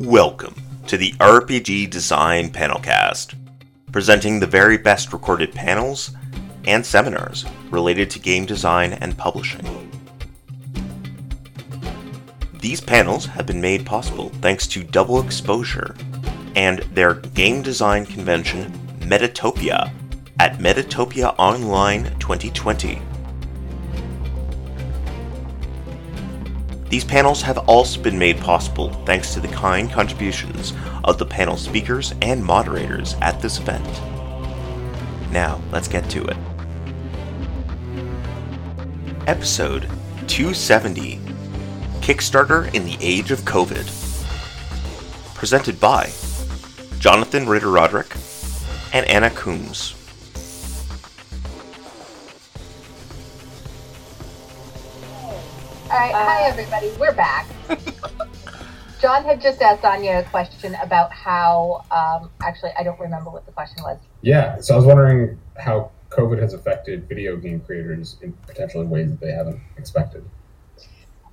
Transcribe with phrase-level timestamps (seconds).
[0.00, 0.54] Welcome
[0.86, 3.34] to the RPG Design Panelcast,
[3.92, 6.12] presenting the very best recorded panels
[6.64, 9.60] and seminars related to game design and publishing.
[12.60, 15.94] These panels have been made possible thanks to Double Exposure
[16.56, 19.92] and their game design convention, Metatopia,
[20.38, 23.02] at Metatopia Online 2020.
[26.90, 30.72] These panels have also been made possible thanks to the kind contributions
[31.04, 33.86] of the panel speakers and moderators at this event.
[35.30, 36.36] Now, let's get to it.
[39.28, 39.82] Episode
[40.26, 41.20] 270
[42.00, 43.86] Kickstarter in the Age of COVID.
[45.36, 46.10] Presented by
[46.98, 48.16] Jonathan Ritter Roderick
[48.92, 49.94] and Anya Combs.
[56.00, 57.46] All right, hi everybody, we're back.
[59.02, 61.84] John had just asked Anya a question about how.
[61.90, 63.98] Um, actually, I don't remember what the question was.
[64.22, 69.10] Yeah, so I was wondering how COVID has affected video game creators in potentially ways
[69.10, 70.24] that they haven't expected.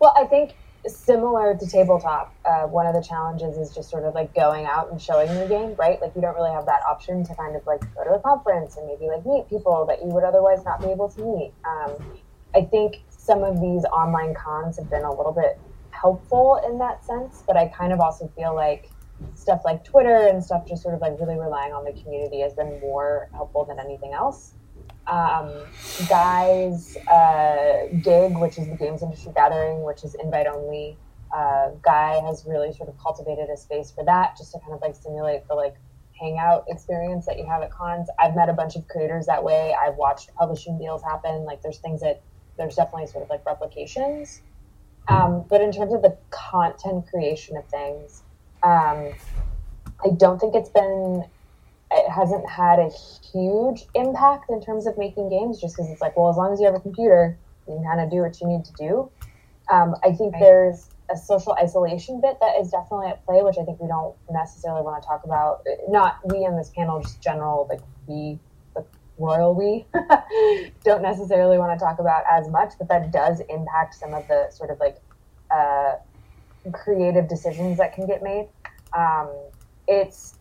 [0.02, 4.16] Well, I think similar to tabletop, uh, one of the challenges is just sort of
[4.16, 6.02] like going out and showing your game, right?
[6.02, 8.76] Like you don't really have that option to kind of like go to a conference
[8.76, 11.54] and maybe like meet people that you would otherwise not be able to meet.
[11.64, 12.20] Um,
[12.54, 15.60] I think some of these online cons have been a little bit
[15.92, 18.90] helpful in that sense, but I kind of also feel like
[19.36, 22.54] stuff like Twitter and stuff just sort of like really relying on the community has
[22.54, 24.54] been more helpful than anything else.
[25.08, 25.52] Um,
[26.08, 30.98] Guy's uh, gig, which is the Games Industry Gathering, which is invite only.
[31.36, 34.82] Uh, Guy has really sort of cultivated a space for that, just to kind of
[34.82, 35.76] like simulate the like
[36.18, 38.08] hangout experience that you have at cons.
[38.20, 39.76] I've met a bunch of creators that way.
[39.76, 41.44] I've watched publishing deals happen.
[41.44, 42.22] Like there's things that
[42.58, 44.42] there's definitely sort of like replications.
[45.08, 48.24] Um, but in terms of the content creation of things,
[48.64, 49.14] um,
[50.04, 51.24] I don't think it's been,
[51.92, 52.90] it hasn't had a
[53.32, 56.60] huge impact in terms of making games just because it's like, well, as long as
[56.60, 59.10] you have a computer, you can kind of do what you need to do.
[59.72, 60.42] Um, I think right.
[60.42, 64.16] there's a social isolation bit that is definitely at play, which I think we don't
[64.30, 65.66] necessarily want to talk about.
[65.88, 68.40] Not we in this panel, just general, like we
[69.20, 69.86] royal we
[70.84, 74.48] don't necessarily want to talk about as much, but that does impact some of the
[74.52, 74.98] sort of like
[75.52, 75.96] uh,
[76.72, 78.48] creative decisions that can get made.
[78.94, 79.30] Um,
[79.88, 80.36] it's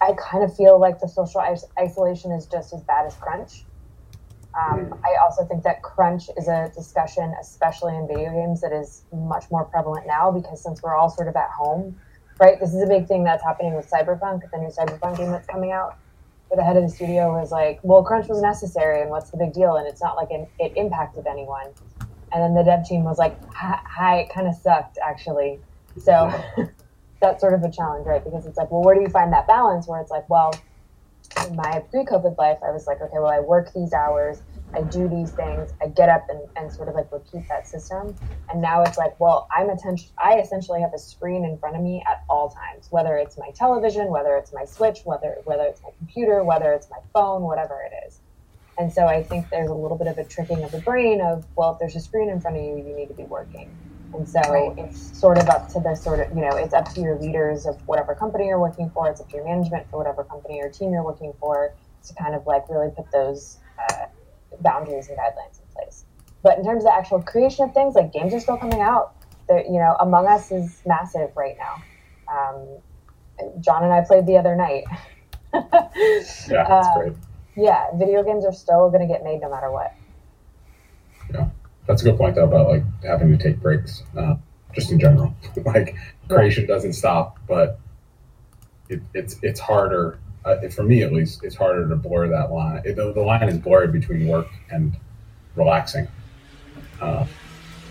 [0.00, 3.64] I kind of feel like the social is- isolation is just as bad as crunch.
[4.54, 4.92] Um, hmm.
[5.04, 9.44] I also think that crunch is a discussion, especially in video games, that is much
[9.50, 11.98] more prevalent now because since we're all sort of at home,
[12.38, 12.58] right?
[12.60, 15.72] This is a big thing that's happening with Cyberpunk, the new Cyberpunk game that's coming
[15.72, 15.98] out
[16.54, 19.52] the head of the studio was like, "Well, crunch was necessary, and what's the big
[19.52, 21.66] deal?" And it's not like it, it impacted anyone.
[22.32, 25.60] And then the dev team was like, "Hi, it kind of sucked, actually."
[25.98, 26.32] So
[27.20, 28.22] that's sort of a challenge, right?
[28.22, 29.86] Because it's like, well, where do you find that balance?
[29.86, 30.52] Where it's like, well,
[31.46, 34.42] in my pre-COVID life, I was like, okay, well, I work these hours,
[34.74, 38.14] I do these things, I get up and, and sort of like repeat that system.
[38.50, 41.82] And now it's like, well, I'm attention I essentially have a screen in front of
[41.82, 45.82] me at all times, whether it's my television, whether it's my switch, whether whether it's
[45.82, 48.20] my computer, whether it's my phone, whatever it is.
[48.78, 51.46] And so I think there's a little bit of a tricking of the brain of,
[51.56, 53.74] well, if there's a screen in front of you, you need to be working.
[54.12, 54.72] And so right.
[54.78, 57.66] it's sort of up to the sort of, you know, it's up to your leaders
[57.66, 59.08] of whatever company you're working for.
[59.10, 61.72] It's up to your management for whatever company or team you're working for
[62.06, 63.58] to kind of like really put those
[63.90, 64.06] uh,
[64.60, 66.04] boundaries and guidelines in place.
[66.42, 69.14] But in terms of the actual creation of things, like games are still coming out.
[69.48, 71.82] They're, you know, Among Us is massive right now.
[72.28, 72.66] Um,
[73.60, 74.84] John and I played the other night.
[75.54, 75.70] yeah,
[76.48, 77.12] that's uh, great.
[77.56, 79.94] Yeah, video games are still going to get made no matter what.
[81.32, 81.48] Yeah,
[81.86, 84.36] that's a good point though about like having to take breaks, uh,
[84.74, 85.34] just in general.
[85.64, 85.96] like
[86.28, 87.80] creation doesn't stop, but
[88.88, 92.80] it, it's it's harder uh, for me at least, it's harder to blur that line.
[92.84, 94.96] It, the, the, line is blurred between work and
[95.56, 96.06] relaxing,
[97.00, 97.26] uh,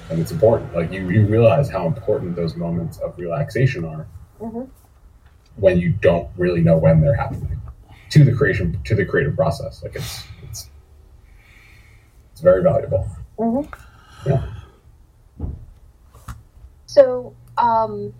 [0.10, 0.74] and it's important.
[0.74, 4.08] Like you, you realize how important those moments of relaxation are
[4.40, 4.64] mm-hmm.
[5.58, 7.60] when you don't really know when they're happening
[8.12, 9.84] to the creation to the creative process.
[9.84, 10.70] Like it's it's
[12.32, 13.06] it's very valuable.
[13.38, 14.30] Mm-hmm.
[14.30, 14.48] Yeah.
[16.86, 18.14] So, um,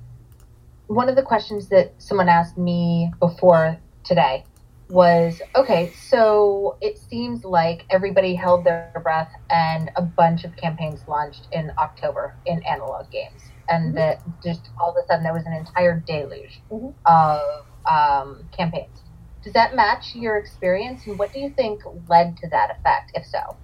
[0.88, 4.44] one of the questions that someone asked me before today
[4.90, 11.00] was okay, so it seems like everybody held their breath and a bunch of campaigns
[11.08, 13.42] launched in October in analog games.
[13.68, 13.96] And mm-hmm.
[13.96, 16.90] that just all of a sudden there was an entire deluge mm-hmm.
[17.06, 19.02] of um, campaigns.
[19.44, 21.02] Does that match your experience?
[21.06, 23.56] And what do you think led to that effect, if so?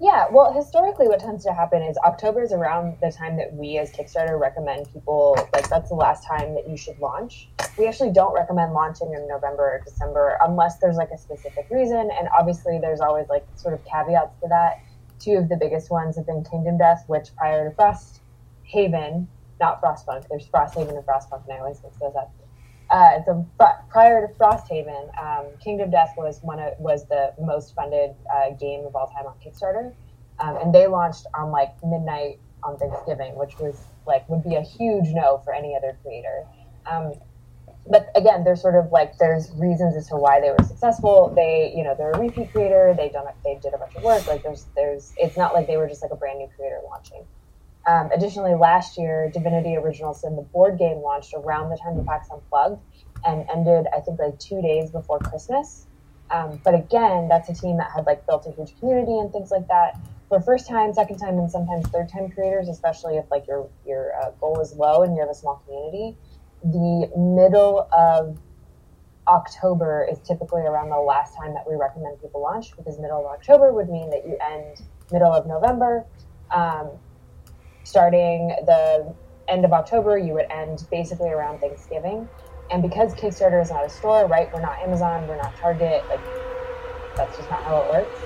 [0.00, 3.78] Yeah, well, historically, what tends to happen is October is around the time that we
[3.78, 7.48] as Kickstarter recommend people, like, that's the last time that you should launch.
[7.78, 12.10] We actually don't recommend launching in November or December unless there's like a specific reason.
[12.18, 14.80] And obviously, there's always like sort of caveats to that.
[15.20, 18.20] Two of the biggest ones have been Kingdom Death, which prior to Frost
[18.64, 19.28] Haven,
[19.60, 22.32] not Frostpunk, there's Frosthaven and Frostpunk, and I always mix those up.
[22.90, 23.46] Uh, so
[23.90, 28.86] prior to Frosthaven, um, Kingdom Death was one of, was the most funded uh, game
[28.86, 29.92] of all time on Kickstarter,
[30.38, 34.62] um, and they launched on like midnight on Thanksgiving, which was like would be a
[34.62, 36.46] huge no for any other creator.
[36.90, 37.12] Um,
[37.90, 41.32] but again, there's sort of like there's reasons as to why they were successful.
[41.34, 42.94] They, you know, they're a repeat creator.
[42.96, 44.26] They done they did a bunch of work.
[44.26, 47.24] Like there's there's it's not like they were just like a brand new creator launching.
[47.86, 52.04] Um, additionally, last year, Divinity Original Sin, the board game, launched around the time the
[52.04, 52.82] PAX Unplugged
[53.24, 55.86] and ended, I think, like two days before Christmas.
[56.30, 59.50] Um, but again, that's a team that had like built a huge community and things
[59.50, 59.98] like that.
[60.28, 64.12] For first time, second time, and sometimes third time creators, especially if like your your
[64.20, 66.18] uh, goal is low and you have a small community,
[66.62, 68.38] the middle of
[69.28, 73.26] October is typically around the last time that we recommend people launch because middle of
[73.26, 74.82] October would mean that you end
[75.12, 76.06] middle of November.
[76.50, 76.92] Um,
[77.84, 79.14] starting the
[79.48, 82.28] end of October, you would end basically around Thanksgiving.
[82.70, 84.48] And because Kickstarter is not a store, right?
[84.52, 86.06] We're not Amazon, we're not Target.
[86.08, 86.26] Like
[87.16, 88.20] that's just not how it works.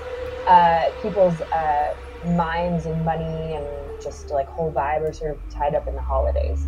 [0.45, 1.93] Uh, people's uh,
[2.23, 6.01] minds and money and just like whole vibe are sort of tied up in the
[6.01, 6.67] holidays.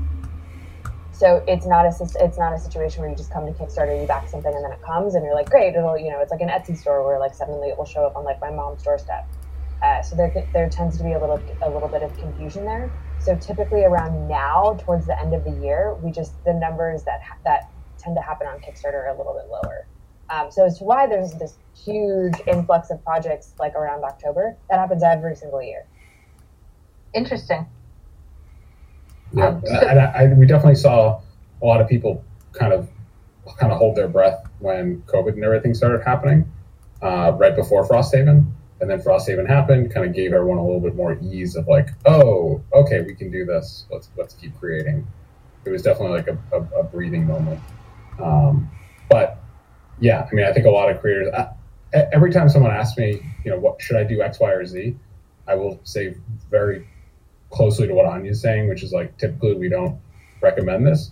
[1.16, 4.06] So it's not a it's not a situation where you just come to Kickstarter, you
[4.06, 6.42] back something, and then it comes, and you're like, great, it'll you know, it's like
[6.42, 9.26] an Etsy store where like suddenly it will show up on like my mom's doorstep.
[9.82, 12.92] Uh, so there, there tends to be a little a little bit of confusion there.
[13.20, 17.22] So typically around now, towards the end of the year, we just the numbers that
[17.46, 19.88] that tend to happen on Kickstarter are a little bit lower.
[20.30, 21.54] Um, so it's why there's this
[21.86, 24.58] huge influx of projects like around October.
[24.70, 25.86] That happens every single year.
[27.14, 27.68] Interesting.
[29.36, 31.22] Yeah, and I, I, we definitely saw
[31.62, 32.24] a lot of people
[32.54, 32.90] kind of
[33.60, 36.52] kind of hold their breath when COVID and everything started happening
[37.02, 38.48] uh, right before Frosthaven
[38.82, 41.90] and then Frosthaven happened, kind of gave everyone a little bit more ease of like,
[42.06, 43.86] oh, okay, we can do this.
[43.90, 45.08] Let's let's keep creating.
[45.66, 47.60] It was definitely like a, a, a breathing moment.
[48.22, 48.70] Um,
[49.10, 49.40] but
[50.00, 51.34] yeah, I mean, I think a lot of creators.
[51.34, 51.50] I,
[52.12, 54.96] every time someone asks me, you know, what should I do X, Y, or Z,
[55.48, 56.16] I will say
[56.52, 56.88] very
[57.50, 60.00] closely to what Anya's saying, which is like typically we don't
[60.42, 61.12] recommend this.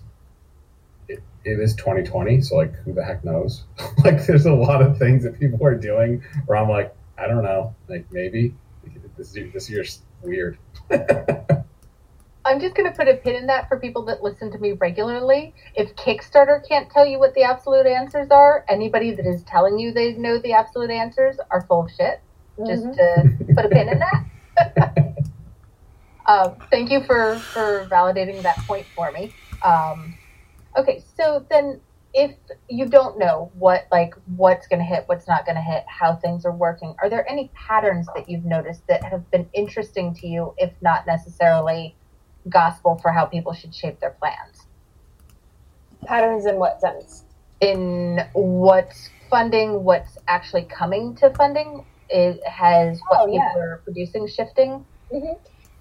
[1.07, 3.63] It, it is 2020, so like who the heck knows?
[4.03, 7.44] like there's a lot of things that people are doing where I'm like, I don't
[7.44, 7.75] know.
[7.88, 8.53] Like maybe
[9.18, 10.57] this this year's weird.
[12.45, 14.74] I'm just going to put a pin in that for people that listen to me
[14.74, 15.53] regularly.
[15.75, 19.94] If Kickstarter can't tell you what the absolute answers are, anybody that is telling you
[19.94, 22.19] they know the absolute answers are full of shit.
[22.59, 22.65] Mm-hmm.
[22.68, 24.97] Just to put a pin in that.
[26.25, 29.34] um, thank you for for validating that point for me.
[29.62, 30.16] Um,
[30.78, 31.80] okay, so then
[32.14, 32.36] if
[32.70, 36.16] you don't know what like what's going to hit what's not going to hit how
[36.16, 40.28] things are working are there any patterns that you've noticed that have been interesting to
[40.28, 41.96] you if not necessarily
[42.50, 44.68] gospel for how people should shape their plans
[46.06, 47.24] patterns in what sense
[47.62, 53.60] in what's funding what's actually coming to funding it has what oh, people yeah.
[53.60, 55.34] are producing shifting mm-hmm.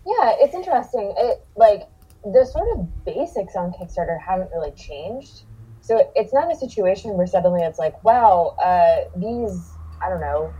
[0.06, 1.88] Yeah it's interesting it like
[2.24, 5.44] the sort of basics on kickstarter haven't really changed
[5.82, 10.54] so it's not a situation where suddenly it's like, wow, uh, these, I don't know,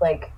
[0.00, 0.32] like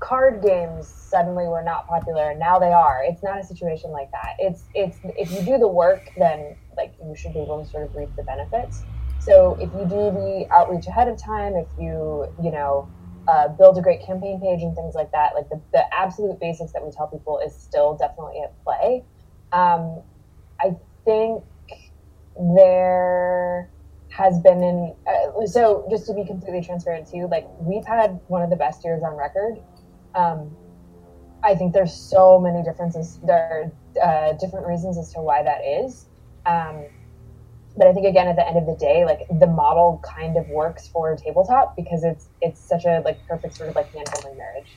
[0.00, 3.04] card games suddenly were not popular and now they are.
[3.04, 4.34] It's not a situation like that.
[4.40, 7.84] It's it's if you do the work, then like you should be able to sort
[7.84, 8.82] of reap the benefits.
[9.20, 12.88] So if you do the outreach ahead of time, if you you know
[13.28, 16.72] uh, build a great campaign page and things like that, like the, the absolute basics
[16.72, 19.04] that we tell people is still definitely at play.
[19.52, 20.02] Um,
[20.60, 21.44] I think
[22.36, 23.70] there
[24.08, 28.20] has been in uh, so just to be completely transparent to you like we've had
[28.26, 29.54] one of the best years on record
[30.14, 30.54] um,
[31.42, 35.60] i think there's so many differences there are uh, different reasons as to why that
[35.64, 36.06] is
[36.46, 36.84] um,
[37.76, 40.48] but i think again at the end of the day like the model kind of
[40.48, 44.36] works for tabletop because it's it's such a like perfect sort of like hand holding
[44.36, 44.76] marriage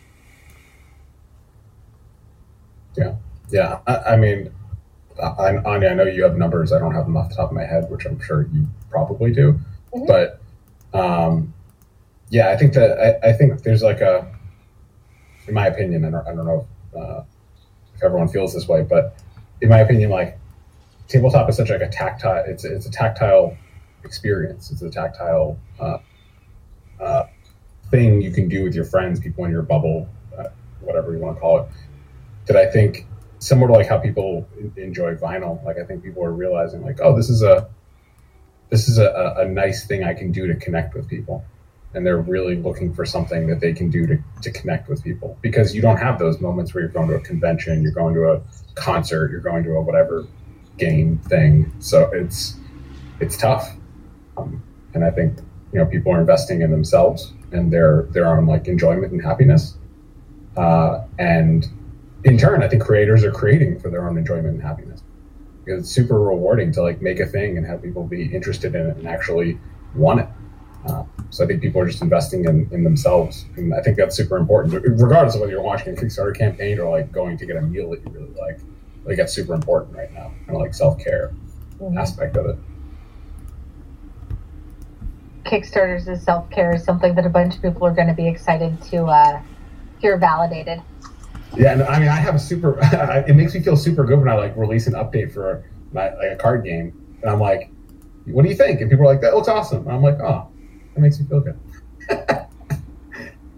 [2.98, 3.16] yeah
[3.50, 4.52] yeah I, I mean
[5.22, 6.72] I, Anya, I know you have numbers.
[6.72, 9.32] I don't have them off the top of my head, which I'm sure you probably
[9.32, 9.60] do.
[9.94, 10.08] Mm-hmm.
[10.08, 10.42] But
[10.94, 11.54] um,
[12.30, 14.30] yeah, I think that I, I, think there's like a,
[15.48, 17.24] in my opinion, don't, I don't know if, uh,
[17.96, 19.18] if everyone feels this way, but
[19.62, 20.38] in my opinion, like
[21.08, 22.44] tabletop is such like a tactile.
[22.48, 23.58] It's it's a tactile
[24.04, 24.72] experience.
[24.72, 25.98] It's a tactile uh,
[27.00, 27.26] uh,
[27.92, 30.08] thing you can do with your friends, people in your bubble,
[30.38, 30.50] uh,
[30.82, 31.70] whatever you want to call it.
[32.48, 33.08] That I think
[33.40, 35.64] similar to like how people enjoy vinyl.
[35.64, 37.68] Like I think people are realizing like, oh, this is a
[38.70, 41.44] this is a, a nice thing I can do to connect with people.
[41.94, 45.38] And they're really looking for something that they can do to, to connect with people
[45.42, 48.32] because you don't have those moments where you're going to a convention, you're going to
[48.32, 48.42] a
[48.74, 50.26] concert, you're going to a whatever
[50.78, 51.72] game thing.
[51.80, 52.56] So it's
[53.20, 53.70] it's tough.
[54.38, 54.62] Um,
[54.94, 55.40] and I think
[55.72, 59.78] you know people are investing in themselves and their their own like enjoyment and happiness.
[60.58, 61.68] Uh, and
[62.24, 65.02] in turn, I think creators are creating for their own enjoyment and happiness
[65.64, 68.88] because it's super rewarding to like make a thing and have people be interested in
[68.88, 69.60] it and actually
[69.96, 70.28] want it.
[70.88, 74.16] Uh, so I think people are just investing in, in themselves, and I think that's
[74.16, 77.56] super important, regardless of whether you're watching a Kickstarter campaign or like going to get
[77.56, 78.60] a meal that you really like.
[79.06, 81.32] Think that's super important right now, kind of like self care
[81.80, 81.98] mm-hmm.
[81.98, 82.58] aspect of it.
[85.44, 88.28] Kickstarters as self care is something that a bunch of people are going to be
[88.28, 89.42] excited to uh,
[90.00, 90.82] hear validated.
[91.56, 92.80] Yeah, and I mean, I have a super.
[93.28, 96.32] it makes me feel super good when I like release an update for my like
[96.32, 97.70] a card game, and I'm like,
[98.26, 100.48] "What do you think?" And people are like, "That looks awesome." And I'm like, "Oh,
[100.96, 101.60] that makes me feel good."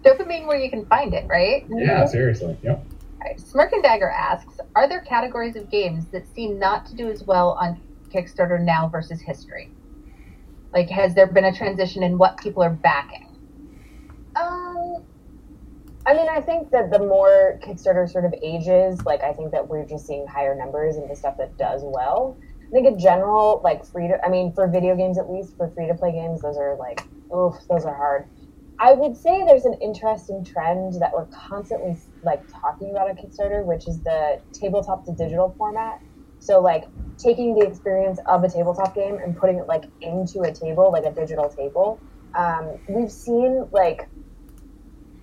[0.04, 1.66] Dopamine, where you can find it, right?
[1.70, 2.58] Yeah, seriously.
[2.62, 2.84] Yep.
[3.24, 3.40] Right.
[3.40, 7.24] Smirk and Dagger asks, "Are there categories of games that seem not to do as
[7.24, 7.80] well on
[8.14, 9.74] Kickstarter now versus history?
[10.72, 13.26] Like, has there been a transition in what people are backing?"
[14.36, 15.04] Um
[16.06, 19.68] I mean, I think that the more Kickstarter sort of ages, like I think that
[19.68, 22.38] we're just seeing higher numbers and the stuff that does well.
[22.70, 25.70] I think in general, like free to, I mean, for video games at least, for
[25.70, 27.02] free to play games, those are like,
[27.34, 28.26] oof, those are hard.
[28.80, 33.64] I would say there's an interesting trend that we're constantly like talking about on Kickstarter,
[33.64, 36.00] which is the tabletop to digital format.
[36.38, 36.84] So like
[37.18, 41.04] taking the experience of a tabletop game and putting it like into a table, like
[41.04, 42.00] a digital table.
[42.38, 44.08] Um, we've seen like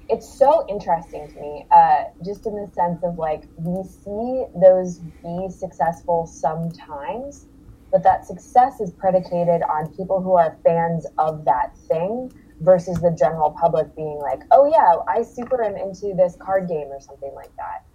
[0.10, 5.00] it's so interesting to me, uh, just in the sense of like we see those
[5.24, 7.48] be successful sometimes,
[7.92, 12.30] but that success is predicated on people who are fans of that thing
[12.62, 16.88] versus the general public being like, oh yeah, I super am into this card game
[16.88, 17.86] or something like that.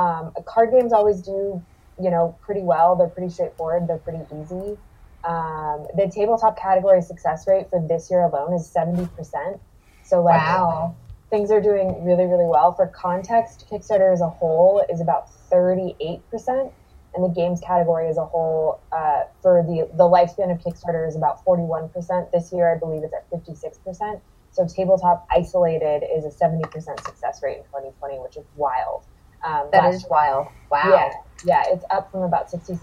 [0.00, 1.62] Um, card games always do,
[2.00, 2.96] you know, pretty well.
[2.96, 3.88] They're pretty straightforward.
[3.88, 4.78] They're pretty easy.
[5.24, 9.60] Um, the tabletop category success rate for this year alone is seventy percent.
[10.04, 10.94] So like, wow
[11.30, 12.72] things are doing really, really well.
[12.72, 16.72] For context, Kickstarter as a whole is about 38%,
[17.16, 21.16] and the games category as a whole uh, for the, the lifespan of Kickstarter is
[21.16, 22.30] about 41%.
[22.30, 24.20] This year, I believe it's at 56%.
[24.52, 26.70] So tabletop isolated is a 70%
[27.04, 29.04] success rate in 2020, which is wild.
[29.44, 30.48] Um, that is wild.
[30.70, 30.82] Wow.
[30.84, 31.10] Yeah,
[31.44, 32.80] yeah, it's up from about 66%,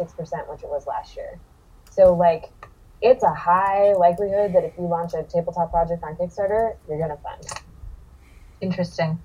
[0.50, 1.40] which it was last year.
[1.92, 2.52] So, like,
[3.02, 7.10] it's a high likelihood that if you launch a tabletop project on Kickstarter, you're going
[7.10, 7.44] to fund.
[8.62, 9.20] Interesting.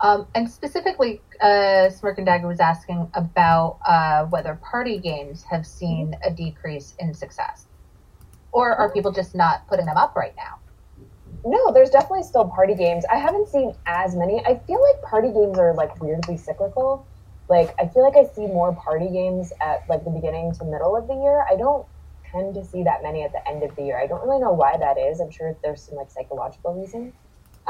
[0.00, 5.66] Um, and specifically, uh, Smirk and Dagger was asking about uh, whether party games have
[5.66, 7.66] seen a decrease in success,
[8.52, 10.60] or are people just not putting them up right now?
[11.44, 13.04] No, there's definitely still party games.
[13.10, 14.40] I haven't seen as many.
[14.46, 17.08] I feel like party games are like weirdly cyclical.
[17.48, 20.96] Like I feel like I see more party games at like the beginning to middle
[20.96, 21.44] of the year.
[21.50, 21.86] I don't
[22.30, 23.98] tend to see that many at the end of the year.
[23.98, 25.20] I don't really know why that is.
[25.20, 27.14] I'm sure there's some like psychological reason.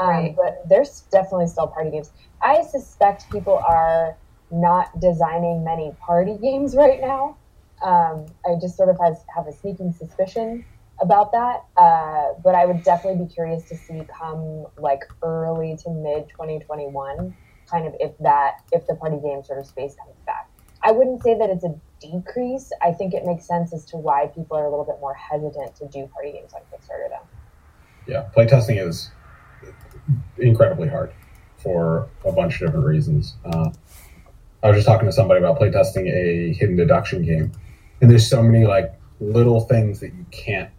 [0.07, 0.35] Right.
[0.35, 2.11] But there's definitely still party games.
[2.41, 4.17] I suspect people are
[4.51, 7.37] not designing many party games right now.
[7.81, 10.65] Um, I just sort of has, have a sneaking suspicion
[11.01, 11.65] about that.
[11.77, 17.35] Uh, but I would definitely be curious to see come like early to mid 2021,
[17.69, 20.49] kind of if that, if the party game sort of space comes back.
[20.81, 22.71] I wouldn't say that it's a decrease.
[22.81, 25.75] I think it makes sense as to why people are a little bit more hesitant
[25.75, 27.27] to do party games on Kickstarter, though.
[28.07, 29.11] Yeah, playtesting is
[30.37, 31.11] incredibly hard
[31.57, 33.35] for a bunch of different reasons.
[33.45, 33.69] Uh,
[34.63, 37.51] I was just talking to somebody about playtesting a hidden deduction game,
[38.01, 40.69] and there's so many like little things that you can't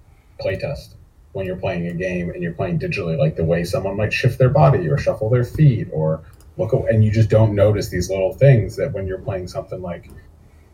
[0.41, 0.95] playtest
[1.33, 4.39] when you're playing a game and you're playing digitally, like the way someone might shift
[4.39, 6.23] their body or shuffle their feet or
[6.57, 10.11] look, and you just don't notice these little things that when you're playing something like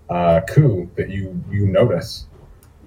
[0.08, 2.26] uh, Coup that you you notice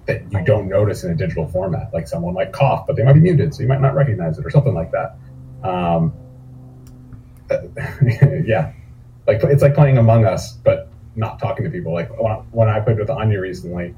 [0.06, 1.92] that you don't notice in a digital format.
[1.92, 4.44] Like someone might cough, but they might be muted, so you might not recognize it
[4.44, 5.16] or something like that.
[5.62, 6.12] Um,
[8.44, 8.72] yeah,
[9.26, 11.92] like it's like playing Among Us, but not talking to people.
[11.92, 12.08] Like
[12.52, 13.94] when I played with Anya recently,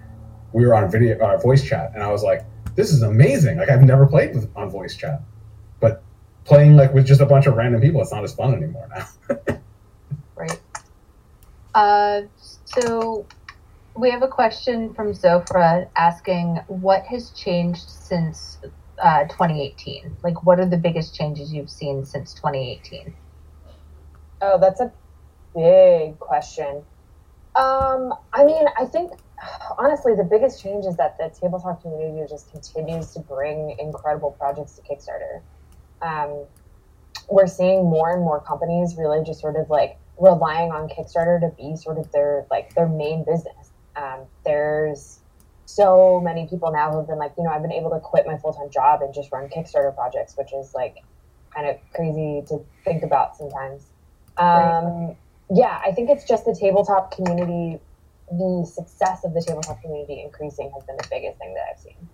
[0.53, 2.43] we were on video, uh, voice chat, and I was like,
[2.75, 5.23] "This is amazing!" Like I've never played with, on voice chat,
[5.81, 6.03] but
[6.45, 9.59] playing like with just a bunch of random people, it's not as fun anymore now.
[10.37, 10.61] right.
[11.75, 12.23] Uh,
[12.65, 13.27] so
[13.97, 18.59] we have a question from Zofra asking, "What has changed since
[19.03, 20.17] uh, 2018?
[20.23, 23.13] Like, what are the biggest changes you've seen since 2018?
[24.41, 24.91] Oh, that's a
[25.55, 26.83] big question.
[27.55, 29.13] Um, I mean, I think
[29.79, 34.79] honestly, the biggest change is that the tabletop community just continues to bring incredible projects
[34.79, 35.43] to Kickstarter.
[36.01, 36.47] Um,
[37.29, 41.49] we're seeing more and more companies really just sort of like relying on Kickstarter to
[41.57, 43.73] be sort of their like their main business.
[43.97, 45.22] Um, there's
[45.75, 48.37] so many people now who've been like, you know, I've been able to quit my
[48.39, 50.99] full time job and just run Kickstarter projects, which is like
[51.55, 53.87] kind of crazy to think about sometimes.
[54.37, 55.17] Um,
[55.51, 57.81] yeah, I think it's just the tabletop community,
[58.31, 62.09] the success of the tabletop community increasing has been the biggest thing that I've seen.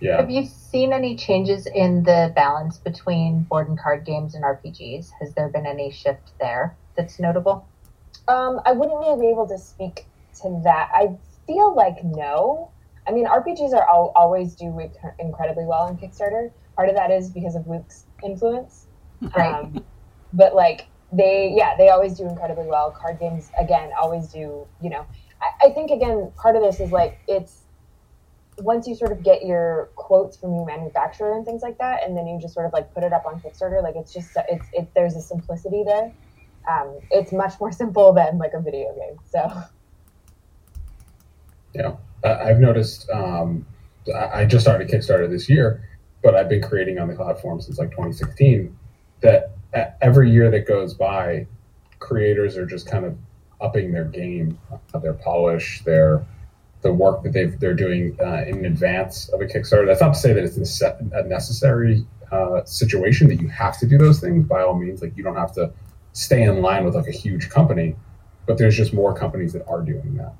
[0.00, 0.18] Yeah.
[0.18, 5.10] Have you seen any changes in the balance between board and card games and RPGs?
[5.20, 7.66] Has there been any shift there that's notable?
[8.28, 10.06] Um, I wouldn't really be able to speak
[10.42, 10.90] to that.
[10.92, 12.70] I feel like no.
[13.06, 14.78] I mean, RPGs are al- always do
[15.18, 16.50] incredibly well on Kickstarter.
[16.76, 18.86] Part of that is because of Luke's influence.
[19.36, 19.82] Um,
[20.34, 22.90] but like they, yeah, they always do incredibly well.
[22.90, 24.66] Card games, again, always do.
[24.82, 25.06] You know,
[25.40, 27.62] I, I think again, part of this is like it's
[28.58, 32.16] once you sort of get your quotes from your manufacturer and things like that, and
[32.16, 34.66] then you just sort of like put it up on Kickstarter, like it's just it's
[34.72, 36.12] it there's a simplicity there.
[36.68, 39.16] Um, it's much more simple than like a video game.
[39.30, 39.50] So
[41.74, 43.08] yeah, I've noticed.
[43.10, 43.66] Um,
[44.14, 45.82] I just started Kickstarter this year,
[46.22, 48.76] but I've been creating on the platform since like 2016.
[49.20, 49.52] That
[50.02, 51.46] every year that goes by,
[51.98, 53.16] creators are just kind of
[53.60, 56.24] upping their game, uh, their polish, their
[56.82, 59.86] the work that they they're doing uh, in advance of a Kickstarter.
[59.86, 63.96] That's not to say that it's a necessary uh, situation that you have to do
[63.96, 64.46] those things.
[64.46, 65.72] By all means, like you don't have to
[66.12, 67.96] stay in line with like a huge company,
[68.46, 70.34] but there's just more companies that are doing that.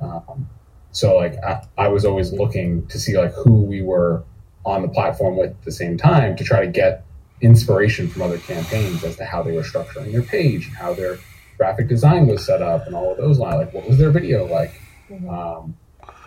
[0.00, 0.48] Um,
[0.92, 4.24] so like I, I was always looking to see like who we were
[4.64, 7.04] on the platform with at the same time to try to get
[7.40, 11.18] inspiration from other campaigns as to how they were structuring their page and how their
[11.56, 13.56] graphic design was set up and all of those lines.
[13.56, 14.80] Like what was their video like?
[15.10, 15.28] Mm-hmm.
[15.28, 15.76] Um,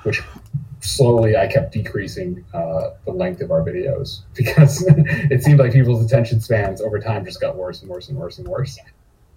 [0.03, 0.21] which
[0.81, 6.03] slowly I kept decreasing uh, the length of our videos because it seemed like people's
[6.03, 8.77] attention spans over time just got worse and worse and worse and worse.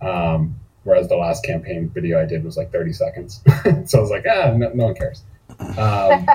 [0.00, 3.42] Um, whereas the last campaign video I did was like 30 seconds.
[3.86, 5.22] so I was like, ah, no, no one cares.
[5.78, 6.26] Um,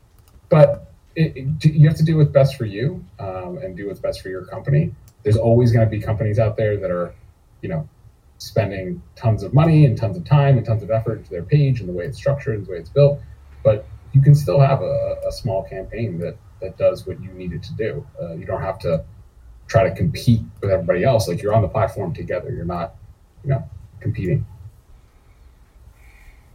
[0.48, 4.00] but it, it, you have to do what's best for you um, and do what's
[4.00, 4.94] best for your company.
[5.22, 7.14] There's always going to be companies out there that are,
[7.62, 7.88] you know,
[8.38, 11.80] spending tons of money and tons of time and tons of effort into their page
[11.80, 13.20] and the way it's structured and the way it's built
[13.62, 17.52] but you can still have a, a small campaign that that does what you need
[17.52, 18.06] it to do.
[18.20, 19.02] Uh, you don't have to
[19.66, 21.26] try to compete with everybody else.
[21.26, 22.50] Like you're on the platform together.
[22.50, 22.96] You're not,
[23.42, 23.70] you know,
[24.00, 24.46] competing.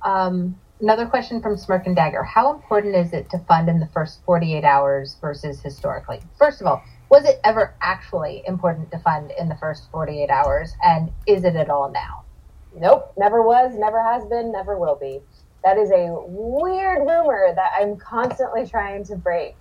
[0.03, 3.87] Um, another question from Smirk and Dagger: How important is it to fund in the
[3.87, 6.19] first 48 hours versus historically?
[6.37, 10.73] First of all, was it ever actually important to fund in the first 48 hours,
[10.83, 12.25] and is it at all now?
[12.73, 15.21] Nope, never was, never has been, never will be.
[15.63, 19.55] That is a weird rumor that I'm constantly trying to break.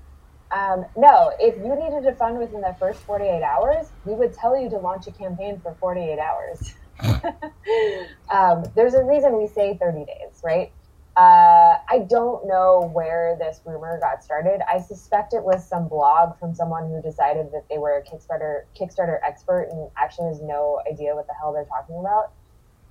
[0.55, 4.59] Um, no, if you needed to fund within the first 48 hours, we would tell
[4.61, 6.75] you to launch a campaign for 48 hours.
[8.31, 10.73] um, there's a reason we say 30 days, right?
[11.17, 14.61] Uh, I don't know where this rumor got started.
[14.69, 18.63] I suspect it was some blog from someone who decided that they were a Kickstarter
[18.79, 22.33] Kickstarter expert and actually has no idea what the hell they're talking about.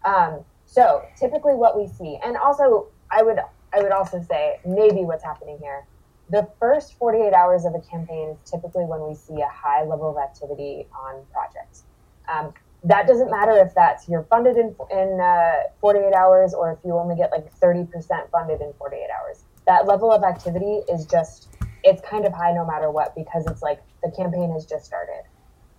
[0.06, 3.40] Um, so typically, what we see, and also I would
[3.74, 5.86] I would also say maybe what's happening here.
[6.30, 10.10] The first 48 hours of a campaign is typically when we see a high level
[10.10, 11.84] of activity on projects.
[12.30, 12.54] Um,
[12.86, 16.94] that doesn't matter if that's you're funded in in uh, 48 hours or if you
[16.94, 17.88] only get like 30%
[18.32, 19.44] funded in 48 hours.
[19.66, 21.50] That level of activity is just
[21.84, 25.24] it's kind of high no matter what because it's like the campaign has just started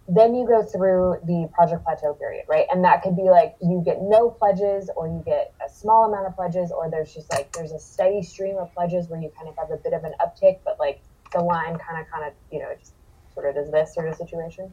[0.08, 2.66] then you go through the project plateau period, right?
[2.70, 6.26] And that could be like you get no pledges or you get a small amount
[6.26, 9.48] of pledges or there's just like there's a steady stream of pledges where you kind
[9.48, 11.00] of have a bit of an uptick, but like
[11.32, 12.92] the line kind of kind of, you know, just
[13.32, 14.70] sort of does this sort of situation.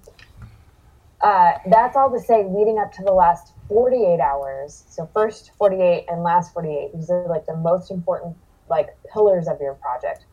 [1.22, 4.86] Uh, that's all to say leading up to the last 48 hours.
[4.90, 8.36] So first 48 and last 48, these are like the most important
[8.70, 10.26] like pillars of your project.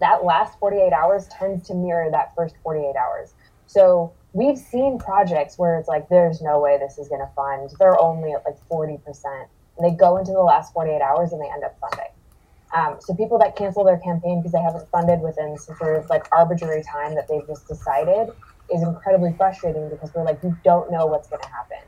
[0.00, 3.34] That last 48 hours tends to mirror that first 48 hours.
[3.66, 7.70] So we've seen projects where it's like, there's no way this is going to fund.
[7.78, 8.98] They're only at like 40%.
[9.78, 12.12] And they go into the last 48 hours and they end up funding.
[12.74, 16.08] Um, so people that cancel their campaign because they haven't funded within some sort of
[16.08, 18.30] like arbitrary time that they've just decided
[18.72, 21.78] is incredibly frustrating because we're like, you don't know what's going to happen.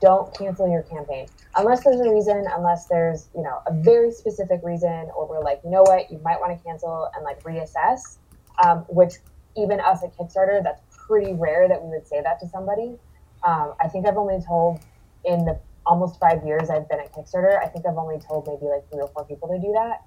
[0.00, 4.60] Don't cancel your campaign unless there's a reason, unless there's you know a very specific
[4.62, 8.18] reason, or we're like, you know what, you might want to cancel and like reassess.
[8.64, 9.14] Um, which
[9.56, 12.96] even us at Kickstarter, that's pretty rare that we would say that to somebody.
[13.44, 14.80] Um, I think I've only told
[15.24, 18.70] in the almost five years I've been at Kickstarter, I think I've only told maybe
[18.70, 20.02] like three or four people to do that.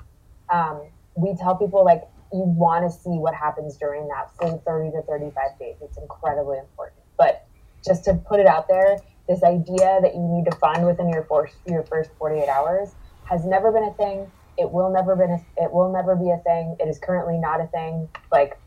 [0.56, 0.84] Um,
[1.16, 5.02] we tell people like you want to see what happens during that full 30 to
[5.04, 5.76] 35 days.
[5.82, 7.02] It's incredibly important.
[7.18, 7.46] But
[7.86, 11.24] just to put it out there, this idea that you need to fund within your
[11.24, 14.32] first your first 48 hours has never been a thing.
[14.58, 16.76] It will never been a, it will never be a thing.
[16.80, 18.10] It is currently not a thing.
[18.32, 18.58] Like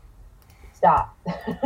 [0.72, 1.16] stop.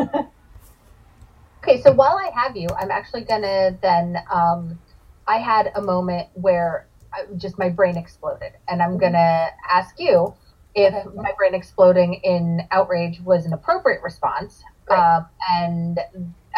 [1.62, 4.78] okay, so while I have you, I'm actually gonna then um,
[5.26, 10.34] I had a moment where I, just my brain exploded, and I'm gonna ask you
[10.74, 15.98] if my brain exploding in outrage was an appropriate response, uh, and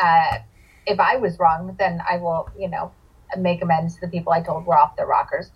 [0.00, 0.38] uh,
[0.86, 2.92] if I was wrong, then I will, you know,
[3.38, 5.50] make amends to the people I told were off their rockers.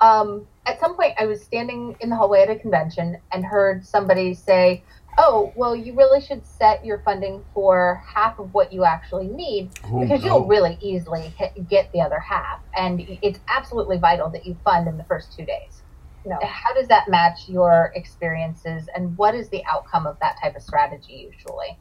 [0.00, 3.86] Um, at some point, I was standing in the hallway at a convention and heard
[3.86, 4.82] somebody say,
[5.18, 9.70] "Oh, well, you really should set your funding for half of what you actually need
[9.84, 10.26] oh, because no.
[10.26, 14.88] you'll really easily hit, get the other half, and it's absolutely vital that you fund
[14.88, 15.83] in the first two days."
[16.26, 16.38] No.
[16.42, 20.62] How does that match your experiences, and what is the outcome of that type of
[20.62, 21.78] strategy usually?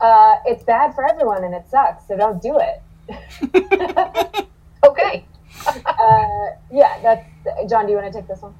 [0.00, 2.82] uh, it's bad for everyone and it sucks, so don't do it.
[4.86, 5.24] okay.
[5.86, 7.86] uh, yeah, that's John.
[7.86, 8.54] Do you want to take this one?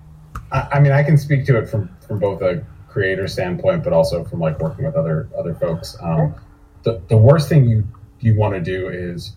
[0.53, 3.93] I, I, mean, I can speak to it from from both a creator standpoint, but
[3.93, 5.97] also from like working with other other folks.
[6.01, 6.43] Um, sure.
[6.85, 7.87] The the worst thing you
[8.21, 9.37] you want to do is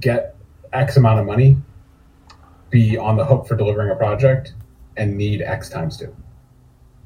[0.00, 0.36] get
[0.72, 1.56] X amount of money,
[2.70, 4.52] be on the hook for delivering a project,
[4.96, 6.14] and need X times two,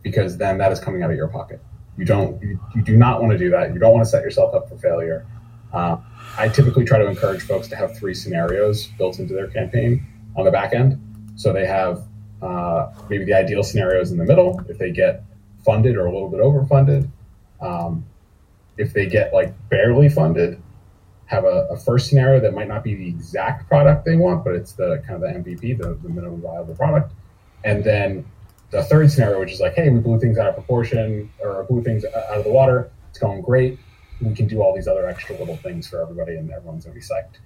[0.02, 1.60] because then that is coming out of your pocket.
[1.96, 3.72] You don't, you, you do not want to do that.
[3.72, 5.26] You don't want to set yourself up for failure.
[5.72, 5.96] Uh,
[6.38, 10.44] I typically try to encourage folks to have three scenarios built into their campaign on
[10.44, 11.00] the back end.
[11.36, 12.04] So they have
[12.40, 15.24] uh, maybe the ideal scenarios in the middle if they get
[15.64, 17.10] funded or a little bit overfunded.
[17.60, 18.06] Um,
[18.76, 20.62] if they get like barely funded,
[21.26, 24.54] have a, a, first scenario that might not be the exact product they want, but
[24.54, 27.12] it's the kind of the MVP, the, the minimum viable product.
[27.64, 28.24] And then
[28.70, 31.82] the third scenario, which is like, hey, we blew things out of proportion or blew
[31.82, 32.90] things out of the water.
[33.10, 33.78] It's going great.
[34.20, 37.00] We can do all these other extra little things for everybody, and everyone's gonna be
[37.00, 37.38] psyched.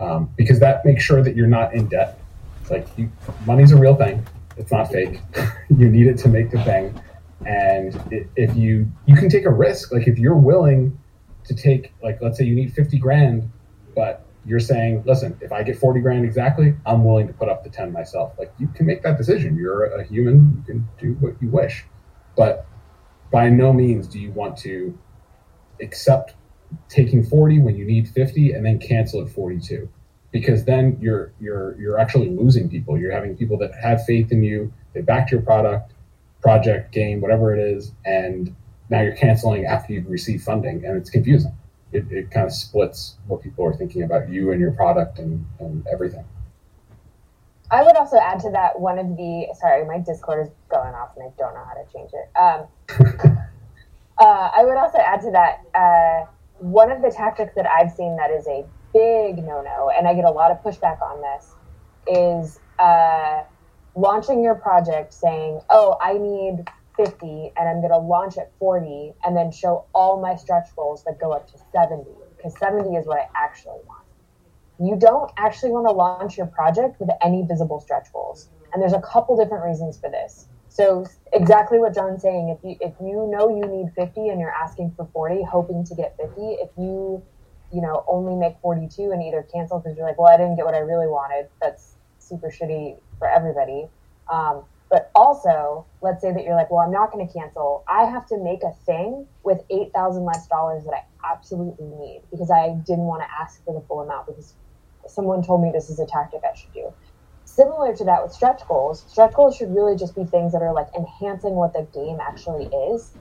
[0.00, 2.18] Um, because that makes sure that you're not in debt.
[2.60, 3.10] It's like you,
[3.46, 4.26] money's a real thing.
[4.56, 5.20] It's not fake.
[5.68, 6.98] you need it to make the thing,
[7.46, 10.98] and it, if you you can take a risk, like if you're willing
[11.44, 13.50] to take, like let's say you need fifty grand,
[13.94, 17.64] but you're saying, listen, if I get 40 grand exactly, I'm willing to put up
[17.64, 18.32] the 10 myself.
[18.38, 19.56] Like you can make that decision.
[19.56, 21.84] You're a human, you can do what you wish.
[22.36, 22.66] But
[23.30, 24.96] by no means do you want to
[25.80, 26.34] accept
[26.88, 29.88] taking 40 when you need 50 and then cancel at 42
[30.30, 34.42] because then you're you're you're actually losing people you're having people that have faith in
[34.42, 35.92] you they backed your product
[36.42, 38.54] project game whatever it is and
[38.90, 41.56] now you're canceling after you've received funding and it's confusing
[41.94, 45.46] it, it kind of splits what people are thinking about you and your product and,
[45.60, 46.24] and everything.
[47.70, 51.10] I would also add to that one of the sorry, my Discord is going off
[51.16, 52.28] and I don't know how to change it.
[52.36, 53.38] Um,
[54.18, 56.26] uh, I would also add to that uh,
[56.58, 60.14] one of the tactics that I've seen that is a big no no, and I
[60.14, 61.54] get a lot of pushback on this,
[62.06, 63.42] is uh,
[63.96, 69.14] launching your project saying, "Oh, I need 50 and I'm going to launch at 40
[69.24, 72.04] and then show all my stretch goals that go up to 70
[72.36, 74.04] because 70 is what I actually want.
[74.80, 78.48] You don't actually want to launch your project with any visible stretch goals.
[78.72, 80.48] And there's a couple different reasons for this.
[80.68, 84.50] So exactly what John's saying, if you if you know you need 50 and you're
[84.50, 87.22] asking for 40, hoping to get 50, if you
[87.72, 90.64] you know only make 42 and either cancel because you're like, well, I didn't get
[90.64, 93.86] what I really wanted, that's super shitty for everybody.
[94.28, 97.82] Um, but also, let's say that you're like, well, I'm not going to cancel.
[97.88, 102.48] I have to make a thing with 8,000 less dollars that I absolutely need because
[102.48, 104.54] I didn't want to ask for the full amount because
[105.08, 106.94] someone told me this is a tactic I should do.
[107.44, 110.72] Similar to that with stretch goals, stretch goals should really just be things that are
[110.72, 113.16] like enhancing what the game actually is.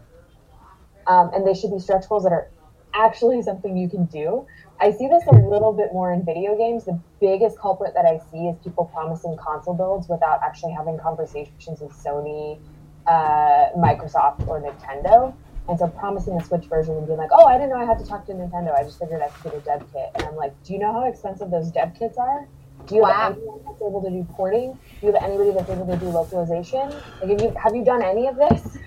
[1.08, 2.52] Um, and they should be stretch goals that are
[2.94, 4.46] actually something you can do
[4.80, 6.86] I see this a little bit more in video games.
[6.86, 11.80] The biggest culprit that I see is people promising console builds without actually having conversations
[11.80, 12.60] with Sony,
[13.08, 15.34] uh, Microsoft, or Nintendo.
[15.70, 17.98] And so promising a Switch version and being like, oh, I didn't know I had
[18.00, 18.78] to talk to Nintendo.
[18.78, 20.10] I just figured I could get a dev kit.
[20.16, 22.48] And I'm like, do you know how expensive those dev kits are?
[22.86, 23.14] Do you wow.
[23.14, 24.74] have anyone that's able to do porting?
[25.00, 26.90] Do you have anybody that's able to do localization?
[27.22, 28.78] Like, have you, have you done any of this?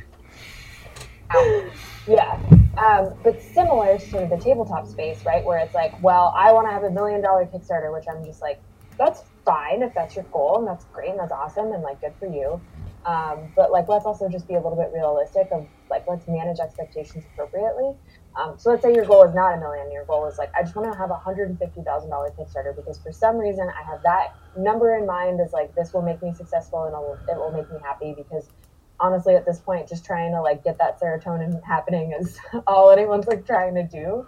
[2.07, 2.39] yeah.
[2.77, 5.45] Um, but similar to the tabletop space, right?
[5.45, 8.43] Where it's like, well, I want to have a million dollar Kickstarter, which I'm just
[8.43, 8.59] like,
[8.99, 12.15] that's fine if that's your goal and that's great and that's awesome and like good
[12.19, 12.63] for you.
[13.07, 16.59] Um, but like, let's also just be a little bit realistic of like, let's manage
[16.61, 17.93] expectations appropriately.
[18.41, 19.93] Um, so let's say your goal is not a million.
[19.93, 22.33] Your goal is like, I just want to have a hundred and fifty thousand dollar
[22.39, 26.03] Kickstarter because for some reason I have that number in mind as like this will
[26.03, 28.51] make me successful and it'll, it will make me happy because
[29.01, 33.27] honestly at this point just trying to like get that serotonin happening is all anyone's
[33.27, 34.27] like trying to do.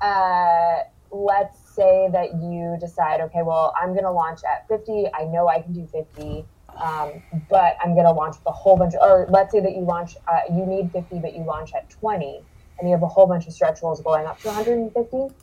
[0.00, 5.06] Uh, let's say that you decide, okay, well I'm gonna launch at fifty.
[5.12, 6.44] I know I can do fifty.
[6.76, 9.72] Um, but I'm going to launch with a whole bunch of, or let's say that
[9.72, 12.42] you launch, uh, you need 50, but you launch at 20
[12.78, 15.34] and you have a whole bunch of stretch goals going up to 150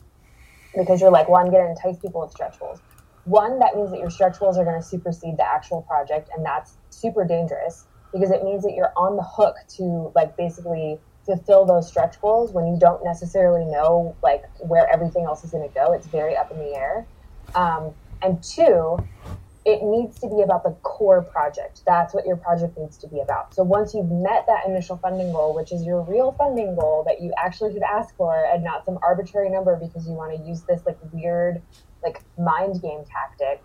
[0.76, 2.80] because you're like, well, I'm going to entice people with stretch goals.
[3.24, 6.44] One, that means that your stretch goals are going to supersede the actual project, and
[6.44, 11.66] that's super dangerous because it means that you're on the hook to like basically fulfill
[11.66, 15.74] those stretch goals when you don't necessarily know like where everything else is going to
[15.74, 15.92] go.
[15.92, 17.06] It's very up in the air.
[17.54, 17.92] Um,
[18.22, 18.98] and two,
[19.64, 21.82] it needs to be about the core project.
[21.86, 23.54] That's what your project needs to be about.
[23.54, 27.20] So once you've met that initial funding goal, which is your real funding goal that
[27.20, 30.62] you actually should ask for and not some arbitrary number because you want to use
[30.62, 31.60] this like weird
[32.02, 33.62] like mind game tactic,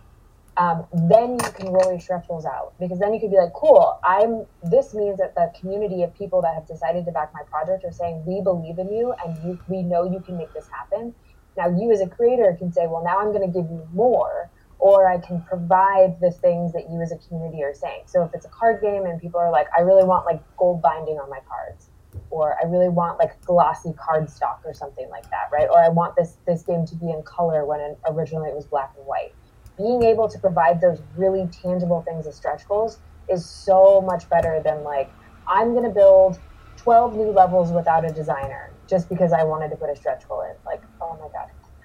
[0.58, 3.54] um, then you can roll your stretch goals out because then you could be like,
[3.54, 7.42] cool, I'm this means that the community of people that have decided to back my
[7.44, 10.68] project are saying we believe in you and you we know you can make this
[10.70, 11.13] happen.
[11.58, 15.10] Now you as a creator can say, well now I'm gonna give you more or
[15.10, 18.04] I can provide the things that you as a community are saying.
[18.06, 20.82] So if it's a card game and people are like, I really want like gold
[20.82, 21.89] binding on my cards,
[22.30, 25.70] or I really want like glossy card stock or something like that, right?
[25.70, 28.94] Or I want this this game to be in color when originally it was black
[28.98, 29.34] and white.
[29.77, 34.62] Being able to provide those really tangible things as stretch goals is so much better
[34.63, 35.09] than like
[35.47, 36.39] I'm going to build
[36.77, 40.41] 12 new levels without a designer just because I wanted to put a stretch goal
[40.41, 40.55] in.
[40.65, 41.17] Like, oh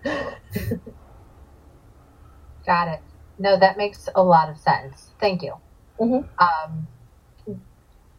[0.05, 0.81] my god.
[2.67, 3.01] Got it.
[3.39, 5.13] No, that makes a lot of sense.
[5.21, 5.55] Thank you.
[6.01, 6.29] Mhm.
[6.39, 6.87] Um,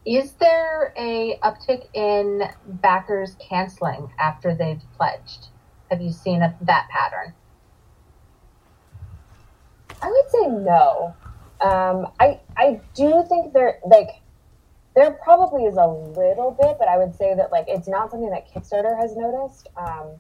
[0.05, 5.49] is there a uptick in backers canceling after they've pledged?
[5.91, 7.33] Have you seen a, that pattern?
[10.01, 11.15] I would say no.
[11.61, 14.21] Um, I I do think there like
[14.95, 18.29] there probably is a little bit, but I would say that like it's not something
[18.29, 19.67] that Kickstarter has noticed.
[19.77, 20.11] Um,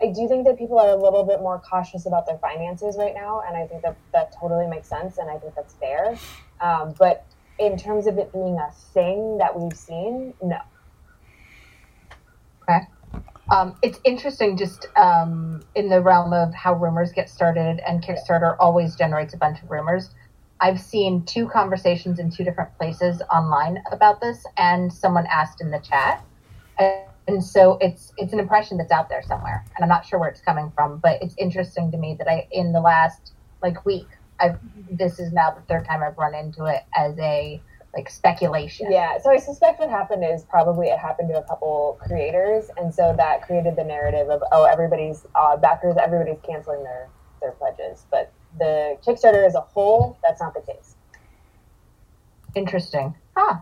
[0.00, 3.14] I do think that people are a little bit more cautious about their finances right
[3.14, 6.18] now, and I think that that totally makes sense, and I think that's fair.
[6.60, 7.24] Um, but
[7.58, 10.58] in terms of it being a thing that we've seen, no.
[12.62, 12.80] Okay.
[13.50, 18.56] Um, it's interesting just um, in the realm of how rumors get started, and Kickstarter
[18.58, 20.10] always generates a bunch of rumors.
[20.60, 25.70] I've seen two conversations in two different places online about this, and someone asked in
[25.70, 26.24] the chat.
[26.78, 30.18] And, and so it's it's an impression that's out there somewhere, and I'm not sure
[30.18, 33.32] where it's coming from, but it's interesting to me that I in the last
[33.62, 34.08] like week,
[34.40, 34.58] I've
[34.90, 37.60] this is now the third time I've run into it as a
[37.96, 38.90] like speculation.
[38.90, 42.94] Yeah, so I suspect what happened is probably it happened to a couple creators, and
[42.94, 47.08] so that created the narrative of oh everybody's uh, backers, everybody's canceling their
[47.40, 50.94] their pledges, but the Kickstarter as a whole, that's not the case.
[52.54, 53.14] Interesting.
[53.36, 53.60] Huh.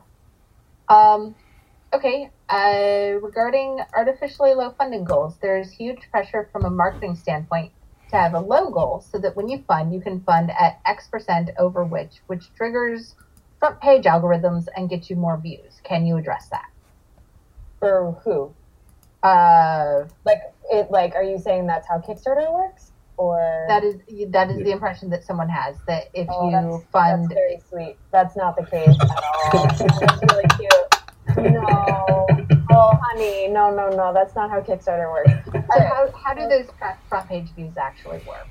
[0.89, 1.35] Um,
[1.93, 2.31] okay.
[2.49, 7.73] Uh, regarding artificially low funding goals, there's huge pressure from a marketing standpoint
[8.11, 11.09] to have a low goal so that when you fund, you can fund at X
[11.09, 13.17] percent over which, which triggers
[13.65, 15.81] front page algorithms and get you more views.
[15.85, 16.69] Can you address that?
[17.81, 18.53] For who?
[19.27, 20.91] Uh, Like it?
[20.91, 23.97] Like, are you saying that's how Kickstarter works, or that is
[24.33, 27.63] that is the impression that someone has that if Oh, you that's, fund That's very
[27.71, 27.97] sweet.
[28.13, 29.25] That's not the case at
[29.55, 29.67] all.
[29.67, 31.53] that's really cute.
[31.55, 32.27] No.
[32.71, 33.49] Oh, honey.
[33.49, 34.13] No, no, no.
[34.13, 35.31] That's not how Kickstarter works.
[35.75, 38.47] so how, how do those front front page views actually work?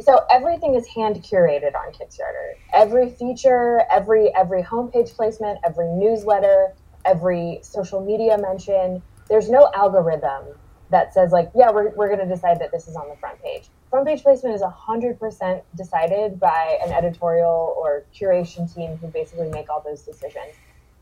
[0.00, 2.54] So everything is hand curated on Kickstarter.
[2.74, 9.02] Every feature, every every homepage placement, every newsletter, every social media mention.
[9.28, 10.54] There's no algorithm
[10.90, 13.42] that says like, yeah, we're, we're going to decide that this is on the front
[13.42, 13.68] page.
[13.90, 19.68] Front page placement is 100% decided by an editorial or curation team who basically make
[19.68, 20.54] all those decisions.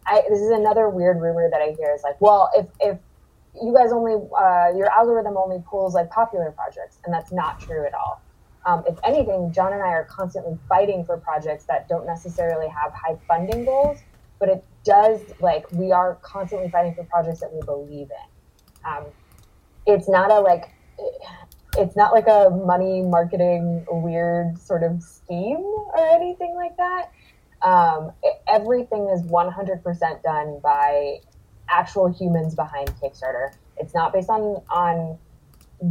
[0.06, 2.98] I, this is another weird rumor that I hear is like, well, if, if
[3.60, 7.86] you guys only, uh, your algorithm only pulls like popular projects, and that's not true
[7.86, 8.20] at all.
[8.66, 12.92] Um, if anything, John and I are constantly fighting for projects that don't necessarily have
[12.92, 13.98] high funding goals,
[14.38, 18.86] but it does like we are constantly fighting for projects that we believe in.
[18.90, 19.04] Um,
[19.86, 20.70] it's not a like,
[21.76, 27.10] it's not like a money marketing weird sort of scheme or anything like that.
[27.62, 31.20] Um, it- everything is 100% done by
[31.68, 33.52] actual humans behind Kickstarter.
[33.76, 35.18] It's not based on on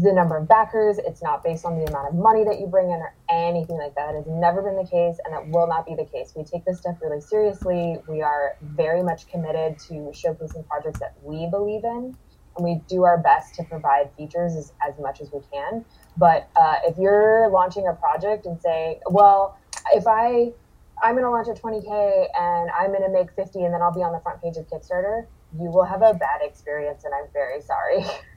[0.01, 0.97] the number of backers.
[0.97, 3.93] It's not based on the amount of money that you bring in or anything like
[3.95, 4.15] that.
[4.15, 6.33] It has never been the case, and it will not be the case.
[6.35, 7.97] We take this stuff really seriously.
[8.07, 12.17] We are very much committed to showcasing projects that we believe in,
[12.55, 15.85] and we do our best to provide features as, as much as we can.
[16.17, 19.57] But uh, if you're launching a project and say, well,
[19.93, 20.53] if I
[21.01, 23.93] I'm going to launch at 20k and I'm going to make 50 and then I'll
[23.93, 25.25] be on the front page of Kickstarter,
[25.59, 28.05] you will have a bad experience, and I'm very sorry.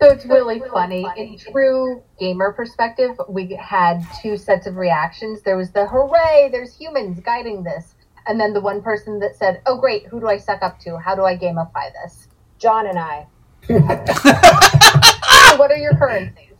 [0.00, 1.06] So it's really funny.
[1.16, 5.42] In true gamer perspective, we had two sets of reactions.
[5.42, 7.94] There was the hooray, there's humans guiding this.
[8.26, 10.98] And then the one person that said, oh, great, who do I suck up to?
[10.98, 12.28] How do I gamify this?
[12.58, 13.26] John and I.
[13.66, 16.54] so what are your currencies?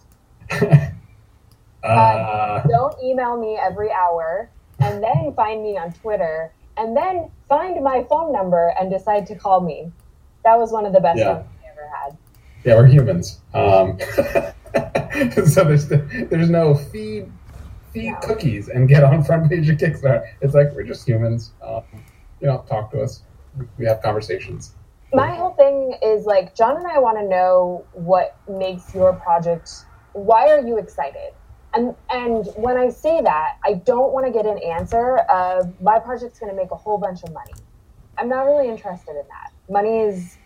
[1.85, 7.83] Uh, Don't email me every hour and then find me on Twitter and then find
[7.85, 9.93] my phone number and decide to call me.
[10.45, 11.35] That was one of the best Yeah.
[11.35, 12.17] ones I ever had.
[12.65, 13.41] Yeah, we're humans.
[13.55, 13.99] Um,
[15.47, 17.31] so there's there's no feed
[17.93, 18.19] feed No.
[18.23, 20.27] cookies and get on front page of Kickstarter.
[20.41, 21.53] It's like we're just humans.
[21.63, 21.83] Um,
[22.41, 23.23] you know, talk to us.
[23.79, 24.75] We have conversations.
[25.13, 29.71] My whole thing is like, John and I want to know what makes your project,
[30.13, 31.33] why are you excited?
[31.75, 35.99] And, and when I say that, I don't want to get an answer of my
[35.99, 37.53] project's going to make a whole bunch of money.
[38.19, 39.53] I'm not really interested in that.
[39.71, 40.37] Money is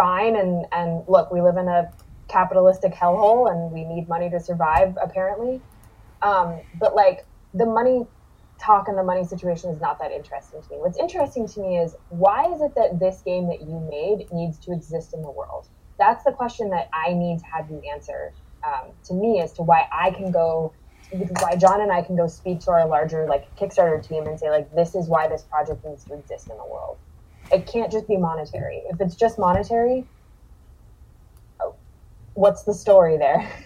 [0.00, 0.36] fine.
[0.36, 1.92] And, and look, we live in a
[2.28, 5.60] capitalistic hellhole and we need money to survive, apparently.
[6.22, 8.06] Um, but like the money
[8.58, 10.76] talk and the money situation is not that interesting to me.
[10.78, 14.58] What's interesting to me is why is it that this game that you made needs
[14.60, 15.68] to exist in the world?
[15.98, 18.32] That's the question that I need to have you answer
[18.66, 20.72] um, to me as to why I can go,
[21.40, 24.50] why John and I can go speak to our larger like Kickstarter team and say
[24.50, 26.98] like this is why this project needs to exist in the world.
[27.52, 28.82] It can't just be monetary.
[28.90, 30.06] If it's just monetary,
[32.34, 33.50] what's the story there?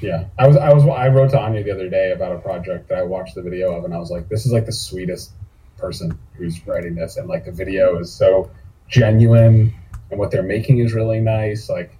[0.00, 2.88] Yeah, I was I was I wrote to Anya the other day about a project
[2.88, 5.32] that I watched the video of, and I was like, this is like the sweetest
[5.76, 8.50] person who's writing this, and like the video is so
[8.88, 9.72] genuine,
[10.10, 11.68] and what they're making is really nice.
[11.68, 11.96] Like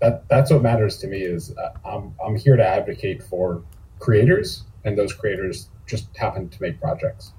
[0.00, 3.62] that that's what matters to me is uh, I'm I'm here to advocate for
[4.00, 7.32] creators, and those creators just happen to make projects.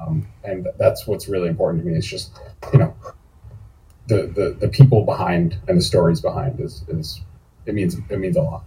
[0.00, 1.96] Um, and that's what's really important to me.
[1.96, 2.38] It's just
[2.72, 2.94] you know
[4.08, 7.20] the the the people behind and the stories behind is is
[7.66, 8.64] it means it means a lot.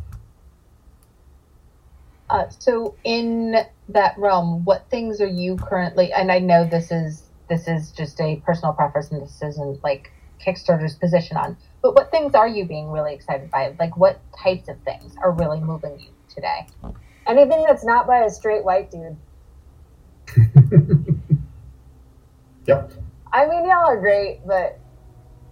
[2.29, 3.55] Uh, so in
[3.89, 6.13] that realm, what things are you currently?
[6.13, 10.11] And I know this is this is just a personal preference, and this isn't like
[10.45, 11.57] Kickstarter's position on.
[11.81, 13.73] But what things are you being really excited by?
[13.79, 16.67] Like what types of things are really moving you today?
[17.25, 19.17] Anything that's not by a straight white dude.
[22.69, 22.91] Yep.
[23.33, 24.79] I mean, y'all are great, but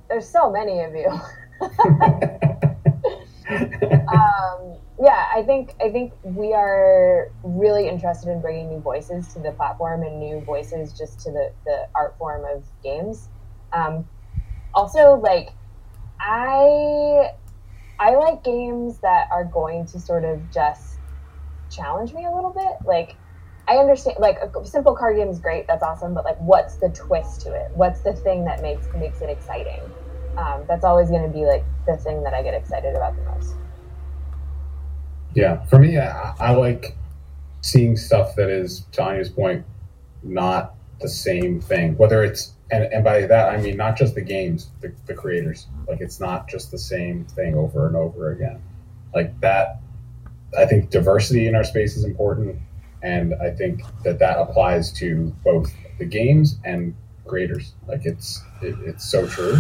[0.08, 1.08] there's so many of you.
[4.08, 9.40] um, yeah, I think I think we are really interested in bringing new voices to
[9.40, 13.30] the platform and new voices just to the the art form of games.
[13.74, 14.08] Um,
[14.76, 15.50] also, like
[16.20, 17.32] I
[17.98, 21.00] I like games that are going to sort of just
[21.72, 22.88] challenge me a little bit.
[22.88, 23.18] Like
[23.68, 26.90] I understand, like a simple card game is great, that's awesome, but like, what's the
[26.90, 27.72] twist to it?
[27.76, 29.82] What's the thing that makes makes it exciting?
[30.38, 33.24] Um, that's always going to be like the thing that I get excited about the
[33.24, 33.56] most.
[35.34, 36.96] Yeah, for me, I, I like
[37.62, 39.66] seeing stuff that is, to Anya's point,
[40.24, 41.98] not the same thing.
[41.98, 45.68] Whether it's, and, and by that I mean not just the games, the, the creators.
[45.88, 48.62] Like it's not just the same thing over and over again.
[49.14, 49.82] Like that,
[50.58, 52.60] I think diversity in our space is important,
[53.04, 57.74] and I think that that applies to both the games and creators.
[57.88, 59.60] Like it's it, it's so true,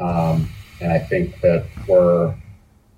[0.00, 0.48] um,
[0.80, 2.34] and I think that we're, I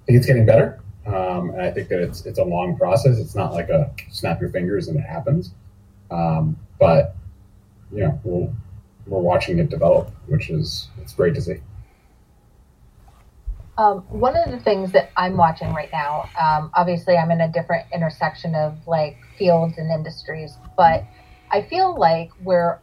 [0.07, 0.81] think it's getting better.
[1.07, 3.19] Um, and I think that it's it's a long process.
[3.19, 5.53] It's not like a snap your fingers and it happens.
[6.11, 7.17] Um, but
[7.93, 8.55] you know, we'll,
[9.07, 11.61] we're watching it develop, which is it's great to see.
[13.79, 17.51] Um, one of the things that I'm watching right now, um, obviously, I'm in a
[17.51, 21.05] different intersection of like fields and industries, but
[21.51, 22.81] I feel like we're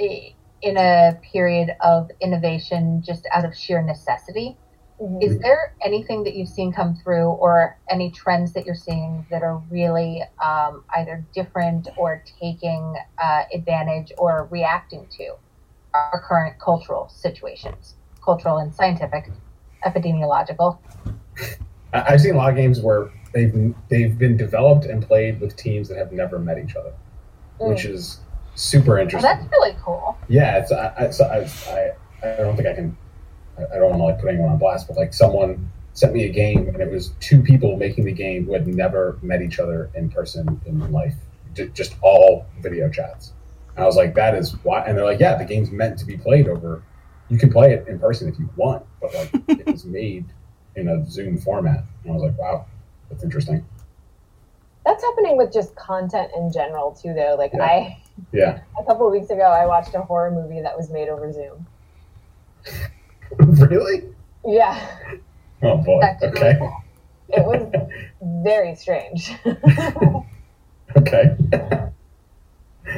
[0.00, 0.30] eh,
[0.62, 4.56] in a period of innovation just out of sheer necessity.
[5.20, 9.44] Is there anything that you've seen come through, or any trends that you're seeing that
[9.44, 15.34] are really um, either different or taking uh, advantage or reacting to
[15.94, 19.30] our current cultural situations, cultural and scientific,
[19.88, 20.78] epidemiological?
[21.92, 25.88] I've seen a lot of games where they've they've been developed and played with teams
[25.88, 26.92] that have never met each other,
[27.58, 27.90] which mm.
[27.94, 28.20] is
[28.54, 29.30] super Oh, interesting.
[29.30, 30.18] that's really cool.
[30.28, 32.96] yeah, it's I, I, I, I I don't think I can
[33.58, 36.24] I I don't want to like put anyone on blast, but like someone sent me
[36.24, 39.58] a game, and it was two people making the game who had never met each
[39.58, 41.14] other in person in life,
[41.72, 43.32] just all video chats.
[43.74, 44.82] And I was like, that is why.
[44.82, 46.82] And they're like, yeah, the game's meant to be played over.
[47.28, 50.24] You can play it in person if you want, but like it was made
[50.76, 51.84] in a Zoom format.
[52.04, 52.66] And I was like, wow,
[53.10, 53.64] that's interesting.
[54.84, 57.34] That's happening with just content in general too, though.
[57.38, 57.62] Like Yeah.
[57.64, 57.98] I,
[58.32, 58.60] Yeah.
[58.78, 61.66] a couple of weeks ago, I watched a horror movie that was made over Zoom.
[63.68, 64.04] really?
[64.44, 64.80] Yeah,
[65.62, 66.00] Oh boy.
[66.00, 66.58] That's Okay.
[67.28, 67.70] it was
[68.44, 69.32] very strange.
[70.96, 71.36] Okay.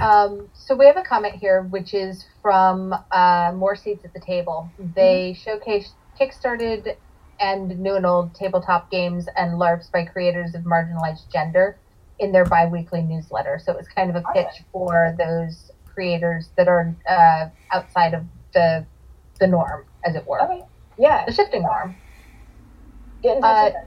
[0.00, 4.20] Um, so we have a comment here, which is from uh, More Seats at the
[4.20, 4.70] Table.
[4.94, 6.96] They showcase kickstarted
[7.38, 11.78] and new and old tabletop games and LARPs by creators of marginalized gender
[12.18, 13.60] in their biweekly newsletter.
[13.64, 18.24] So it was kind of a pitch for those creators that are uh, outside of
[18.52, 18.86] the
[19.38, 20.62] the norm, as it were, okay,
[20.98, 21.96] yeah, the shifting norm.
[23.22, 23.78] get in touch Uh.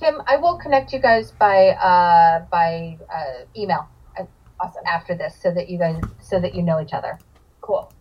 [0.00, 3.86] Kim, I will connect you guys by uh, by uh, email
[4.62, 7.18] Awesome, after this, so that you guys so that you know each other.
[7.60, 7.92] cool.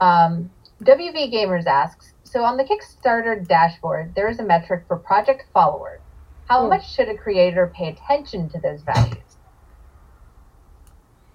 [0.00, 0.50] Um,
[0.82, 6.00] WV Gamers asks, so on the Kickstarter dashboard, there is a metric for project followers.
[6.48, 6.70] How Hmm.
[6.70, 9.38] much should a creator pay attention to those values?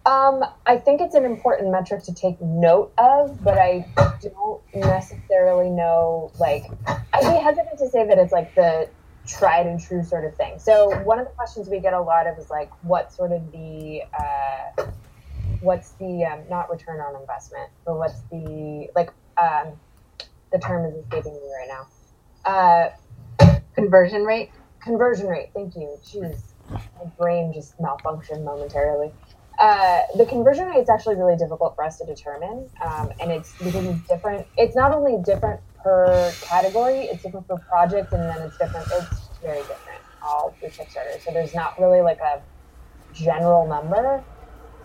[0.06, 3.86] Um, I think it's an important metric to take note of, but I
[4.22, 6.32] don't necessarily know.
[6.40, 8.90] Like, I'd be hesitant to say that it's like the
[9.30, 10.60] tried and true sort of thing.
[10.60, 13.52] So, one of the questions we get a lot of is like, what sort of
[13.52, 14.84] the, uh,
[15.62, 19.74] what's the um, not return on investment, but what's the like, um,
[20.52, 21.88] the term is escaping me right now.
[22.52, 22.90] Uh,
[23.76, 24.52] Conversion rate?
[24.82, 25.50] conversion rate.
[25.54, 25.98] Thank you.
[26.04, 29.12] Jeez, my brain just malfunctioned momentarily.
[29.60, 33.54] Uh, the conversion rate is actually really difficult for us to determine, um, and it's
[33.58, 34.48] because it's different.
[34.58, 38.88] It's not only different per category; it's different per project, and then it's different.
[38.92, 41.22] It's very different all through Kickstarter.
[41.22, 42.44] So there's not really like a
[43.14, 44.26] general number.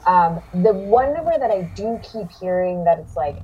[0.06, 3.38] Um, the one number that I do keep hearing that it's like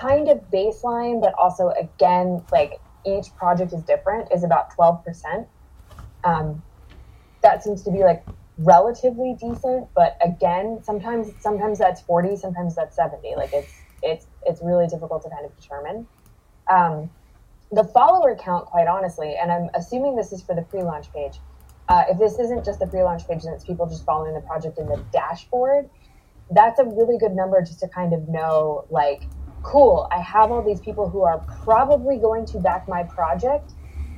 [0.00, 2.72] kind of baseline, but also again like
[3.06, 5.46] each project is different is about 12%.
[6.24, 6.62] Um,
[7.42, 8.24] that seems to be like
[8.58, 13.34] relatively decent, but again, sometimes sometimes that's 40, sometimes that's 70.
[13.36, 16.08] Like it's it's it's really difficult to kind of determine.
[16.68, 17.10] Um,
[17.70, 21.38] the follower count, quite honestly, and I'm assuming this is for the pre-launch page.
[21.88, 24.78] Uh, if this isn't just the pre-launch page and it's people just following the project
[24.78, 25.88] in the dashboard,
[26.50, 29.22] that's a really good number just to kind of know like
[29.62, 33.72] cool, I have all these people who are probably going to back my project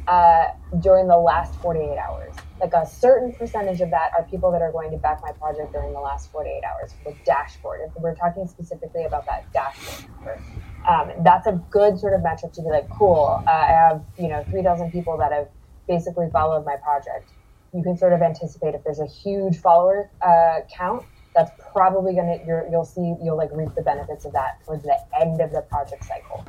[0.07, 0.49] uh,
[0.81, 2.35] during the last 48 hours.
[2.61, 5.73] Like a certain percentage of that are people that are going to back my project
[5.73, 7.81] during the last 48 hours for the dashboard.
[7.87, 10.43] If we're talking specifically about that dashboard number,
[10.89, 14.29] um, that's a good sort of metric to be like, cool, uh, I have, you
[14.29, 15.49] know, 3,000 people that have
[15.89, 17.31] basically followed my project.
[17.73, 21.05] You can sort of anticipate if there's a huge follower uh, count,
[21.35, 24.97] that's probably gonna you're, you'll see you'll like reap the benefits of that towards the
[25.21, 26.45] end of the project cycle.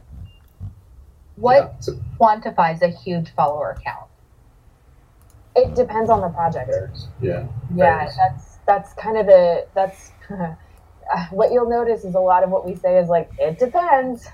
[1.36, 1.94] What Yeah.
[2.20, 4.11] Quantifies a huge follower count?
[5.56, 6.72] It depends on the project.
[7.22, 7.48] yeah.
[7.76, 8.16] Yeah, Varies.
[8.18, 12.66] that's that's kind of the that's uh, what you'll notice is a lot of what
[12.66, 14.28] we say is like it depends.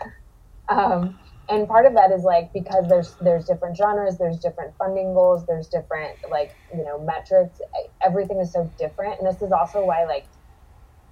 [0.70, 1.18] Um,
[1.50, 5.46] and part of that is like because there's there's different genres, there's different funding goals,
[5.48, 7.60] there's different like you know metrics.
[8.06, 10.28] Everything is so different, and this is also why like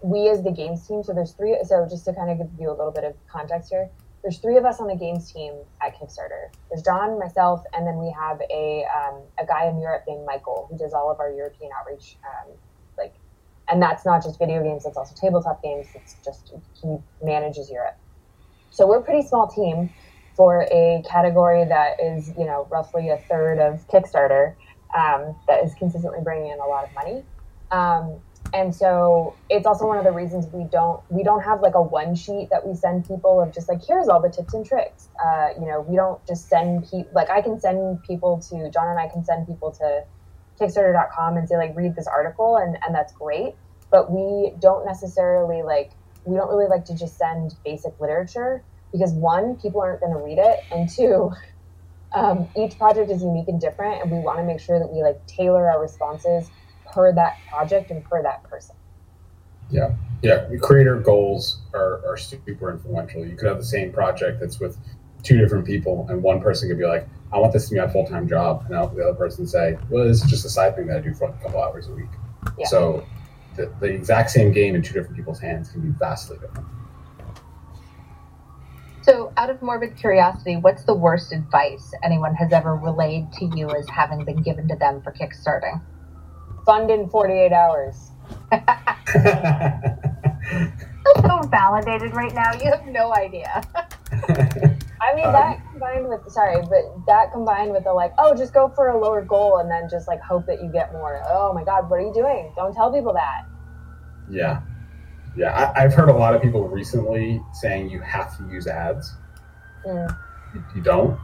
[0.03, 1.03] we as the games team.
[1.03, 1.57] So there's three.
[1.63, 3.89] So just to kind of give you a little bit of context here,
[4.25, 5.53] there's three of us on the games team
[5.85, 6.49] at Kickstarter.
[6.71, 10.65] There's John, myself, and then we have a um, a guy in Europe named Michael
[10.67, 12.17] who does all of our European outreach.
[12.25, 12.53] Um,
[12.97, 13.13] like,
[13.69, 15.85] and that's not just video games; it's also tabletop games.
[15.93, 17.97] It's just he manages Europe.
[18.71, 19.91] So we're a pretty small team
[20.35, 24.55] for a category that is, you know, roughly a third of Kickstarter.
[24.97, 27.23] Um, that is consistently bringing in a lot of money.
[28.55, 31.81] And so it's also one of the reasons we don't we don't have like a
[31.81, 35.09] one sheet that we send people of just like here's all the tips and tricks.
[35.21, 38.87] Uh, you know we don't just send people like i can send people to john
[38.87, 40.03] and i can send people to
[40.57, 43.55] kickstarter.com and say like read this article and and that's great.
[43.91, 45.91] But we don't necessarily like
[46.23, 50.19] we don't really like to just send basic literature because one people aren't going to
[50.19, 51.29] read it and two
[52.13, 55.03] um, each project is unique and different and we want to make sure that we
[55.03, 56.49] like tailor our responses
[56.95, 58.75] per that project and per that person
[59.69, 59.93] Yeah,
[60.23, 60.47] yeah.
[60.61, 63.25] creator goals are, are super influential.
[63.25, 64.77] You could have the same project that's with
[65.21, 67.87] two different people, and one person could be like, "I want this to be my
[67.87, 70.87] full time job," and the other person say, "Well, this is just a side thing
[70.87, 72.13] that I do for a couple hours a week."
[72.57, 72.67] Yeah.
[72.67, 73.03] So,
[73.55, 76.67] the, the exact same game in two different people's hands can be vastly different.
[79.01, 83.69] So, out of morbid curiosity, what's the worst advice anyone has ever relayed to you
[83.71, 85.81] as having been given to them for kickstarting?
[86.65, 88.11] Fund in 48 hours.
[91.21, 92.53] so validated right now.
[92.53, 93.61] You have no idea.
[95.01, 98.69] I mean, that combined with, sorry, but that combined with the like, oh, just go
[98.69, 101.21] for a lower goal and then just like hope that you get more.
[101.27, 102.51] Oh my God, what are you doing?
[102.55, 103.45] Don't tell people that.
[104.29, 104.61] Yeah.
[105.35, 105.73] Yeah.
[105.75, 109.13] I, have heard a lot of people recently saying you have to use ads.
[109.85, 110.17] Mm.
[110.53, 111.19] You, you, don't.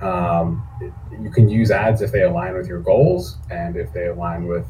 [0.00, 4.06] Um, it, you can use ads if they align with your goals and if they
[4.06, 4.66] align with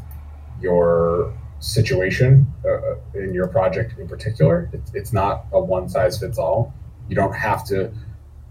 [0.60, 4.68] your situation uh, uh in your project in particular.
[4.72, 6.74] It's, it's not a one size fits all.
[7.08, 7.92] You don't have to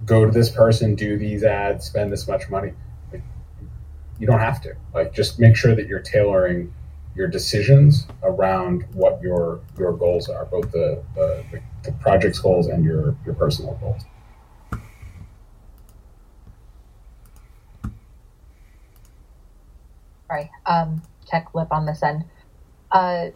[0.05, 2.73] go to this person, do these ads, spend this much money.
[3.11, 3.23] Like,
[4.19, 4.75] you don't have to.
[4.93, 6.73] Like, just make sure that you're tailoring
[7.15, 12.83] your decisions around what your your goals are, both the the, the project's goals and
[12.83, 14.01] your your personal goals.
[20.27, 21.03] Sorry, um,
[21.33, 22.25] tech lip on this end.
[22.91, 23.29] Uh,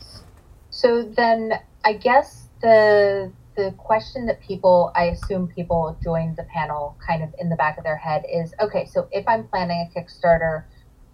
[0.69, 6.95] so then, I guess the the question that people, I assume people joined the panel
[7.05, 9.99] kind of in the back of their head is okay, so if I'm planning a
[9.99, 10.65] Kickstarter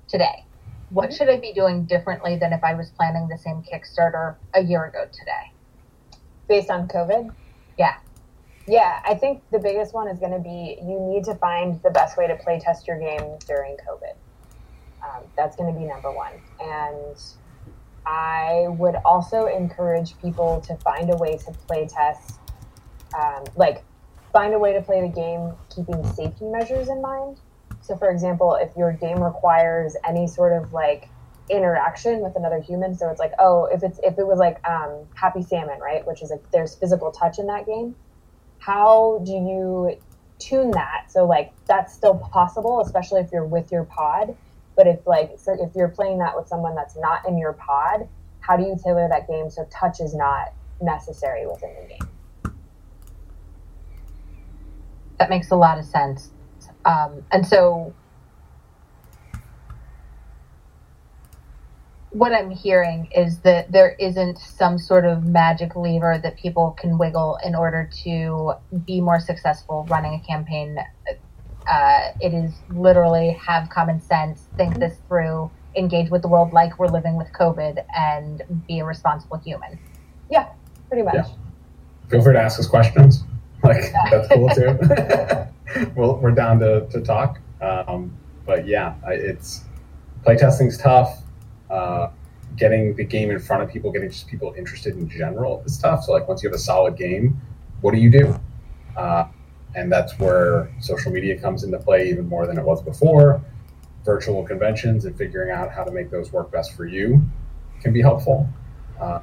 [0.09, 0.43] today,
[0.89, 1.15] what mm-hmm.
[1.15, 4.83] should I be doing differently than if I was planning the same Kickstarter a year
[4.83, 5.51] ago today?
[6.49, 7.33] Based on COVID?
[7.77, 7.95] Yeah.
[8.67, 11.91] Yeah, I think the biggest one is going to be you need to find the
[11.91, 14.15] best way to play test your game during COVID.
[15.03, 16.33] Um, that's going to be number one.
[16.59, 17.17] And
[18.05, 22.39] I would also encourage people to find a way to play test,
[23.17, 23.83] um, like
[24.31, 27.39] find a way to play the game keeping safety measures in mind.
[27.81, 31.09] So, for example, if your game requires any sort of like
[31.49, 35.05] interaction with another human, so it's like, oh, if it's if it was like um,
[35.15, 37.95] Happy Salmon, right, which is like there's physical touch in that game.
[38.59, 39.97] How do you
[40.39, 44.35] tune that so like that's still possible, especially if you're with your pod?
[44.75, 48.07] But if like so if you're playing that with someone that's not in your pod,
[48.39, 52.55] how do you tailor that game so touch is not necessary within the game?
[55.19, 56.31] That makes a lot of sense.
[56.85, 57.93] Um, and so
[62.13, 66.97] what I'm hearing is that there isn't some sort of magic lever that people can
[66.97, 68.53] wiggle in order to
[68.85, 70.77] be more successful running a campaign
[71.67, 76.77] uh, it is literally have common sense, think this through, engage with the world like
[76.79, 79.79] we're living with COVID, and be a responsible human.
[80.29, 80.49] Yeah,
[80.87, 81.15] pretty much.
[81.15, 81.27] Yeah.
[82.09, 83.23] Feel free to ask us questions.
[83.63, 84.77] Like that's cool too.
[85.95, 87.39] well, we're down to, to talk.
[87.61, 88.13] Um,
[88.45, 89.63] but yeah, it's
[90.25, 91.19] playtesting's tough.
[91.69, 92.09] Uh,
[92.57, 96.03] getting the game in front of people, getting just people interested in general is tough.
[96.03, 97.41] So like once you have a solid game,
[97.81, 98.37] what do you do?
[98.97, 99.27] Uh,
[99.75, 103.41] and that's where social media comes into play even more than it was before.
[104.05, 107.21] Virtual conventions and figuring out how to make those work best for you
[107.81, 108.47] can be helpful.
[108.99, 109.19] Uh,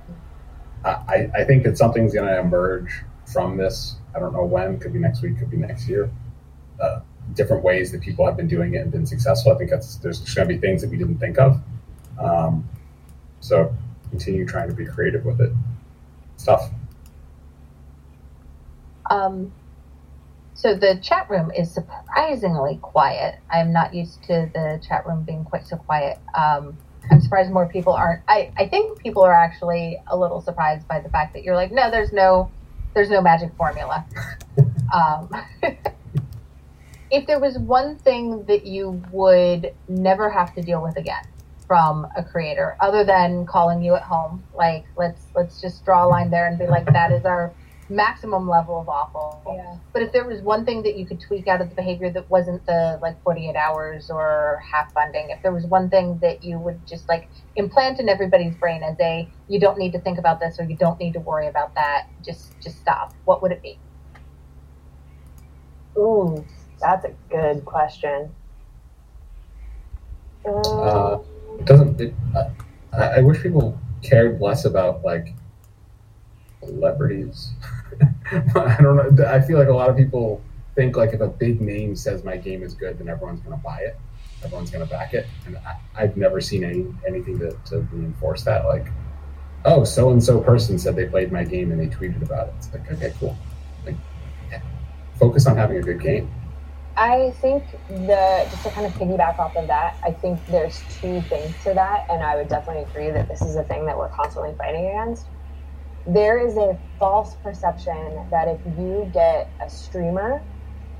[0.84, 3.96] I, I think that something's going to emerge from this.
[4.14, 6.10] I don't know when, could be next week, could be next year.
[6.80, 7.00] Uh,
[7.34, 9.52] different ways that people have been doing it and been successful.
[9.52, 11.60] I think that's there's going to be things that we didn't think of.
[12.18, 12.68] Um,
[13.40, 13.74] so
[14.10, 15.52] continue trying to be creative with it.
[16.36, 16.70] Stuff.
[19.10, 19.52] Um,
[20.60, 23.36] so the chat room is surprisingly quiet.
[23.50, 26.18] I'm not used to the chat room being quite so quiet.
[26.34, 26.76] Um,
[27.10, 28.22] I'm surprised more people aren't.
[28.28, 31.72] I, I think people are actually a little surprised by the fact that you're like,
[31.72, 32.50] no, there's no,
[32.92, 34.04] there's no magic formula.
[34.94, 35.30] um,
[37.10, 41.24] if there was one thing that you would never have to deal with again
[41.66, 46.08] from a creator, other than calling you at home, like let's let's just draw a
[46.08, 47.50] line there and be like, that is our
[47.90, 49.42] maximum level of awful.
[49.46, 49.76] Yeah.
[49.92, 52.30] But if there was one thing that you could tweak out of the behavior that
[52.30, 56.58] wasn't the like 48 hours or half funding, if there was one thing that you
[56.58, 60.40] would just like implant in everybody's brain as a you don't need to think about
[60.40, 63.12] this or you don't need to worry about that, just just stop.
[63.24, 63.78] What would it be?
[65.96, 66.44] Ooh,
[66.80, 68.32] that's a good question.
[70.46, 71.18] Uh,
[71.58, 72.00] it doesn't.
[72.00, 72.14] It,
[72.92, 75.34] I, I wish people cared less about like
[76.60, 77.52] celebrities.
[78.54, 79.26] I don't know.
[79.26, 80.40] I feel like a lot of people
[80.76, 83.62] think like if a big name says my game is good, then everyone's going to
[83.62, 83.98] buy it.
[84.44, 85.26] Everyone's going to back it.
[85.46, 85.58] And
[85.96, 88.66] I, have never seen any anything to, to reinforce that.
[88.66, 88.86] Like,
[89.64, 92.54] oh, so and so person said they played my game and they tweeted about it.
[92.58, 93.36] It's like, okay, cool.
[93.84, 93.96] Like,
[95.18, 96.30] focus on having a good game.
[96.96, 101.20] I think the just to kind of piggyback off of that, I think there's two
[101.22, 104.08] things to that, and I would definitely agree that this is a thing that we're
[104.10, 105.26] constantly fighting against
[106.06, 110.44] there is a false perception that if you get a streamer,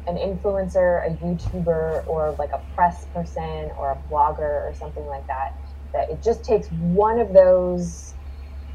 [0.07, 5.27] an influencer, a YouTuber, or like a press person or a blogger or something like
[5.27, 5.51] that,
[5.95, 8.15] that it just takes one of those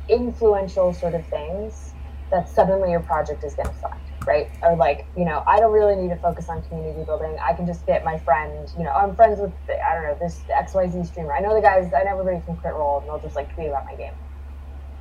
[0.09, 1.95] influential sort of things
[2.31, 4.47] that suddenly your project is going to suck, right?
[4.61, 7.37] Or like, you know, I don't really need to focus on community building.
[7.47, 10.45] I can just get my friend, you know, I'm friends with, I don't know, this
[10.49, 11.33] XYZ streamer.
[11.33, 13.67] I know the guys, I know everybody from Crit Role, and they'll just like tweet
[13.67, 14.13] about my game.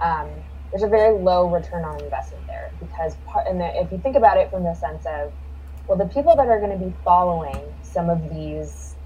[0.01, 0.45] Um,
[0.75, 4.17] there's a very low return on investment there because, part, and the, if you think
[4.17, 5.33] about it from the sense of,
[5.87, 8.97] well, the people that are going to be following some of these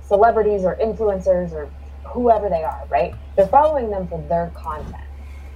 [0.00, 1.72] celebrities or influencers or
[2.04, 3.14] whoever they are, right?
[3.36, 4.94] They're following them for their content.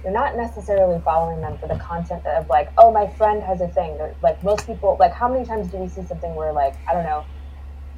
[0.03, 3.69] They're not necessarily following them for the content of like, oh, my friend has a
[3.69, 3.95] thing.
[3.97, 6.93] They're, like most people, like how many times do we see something where like I
[6.93, 7.25] don't know,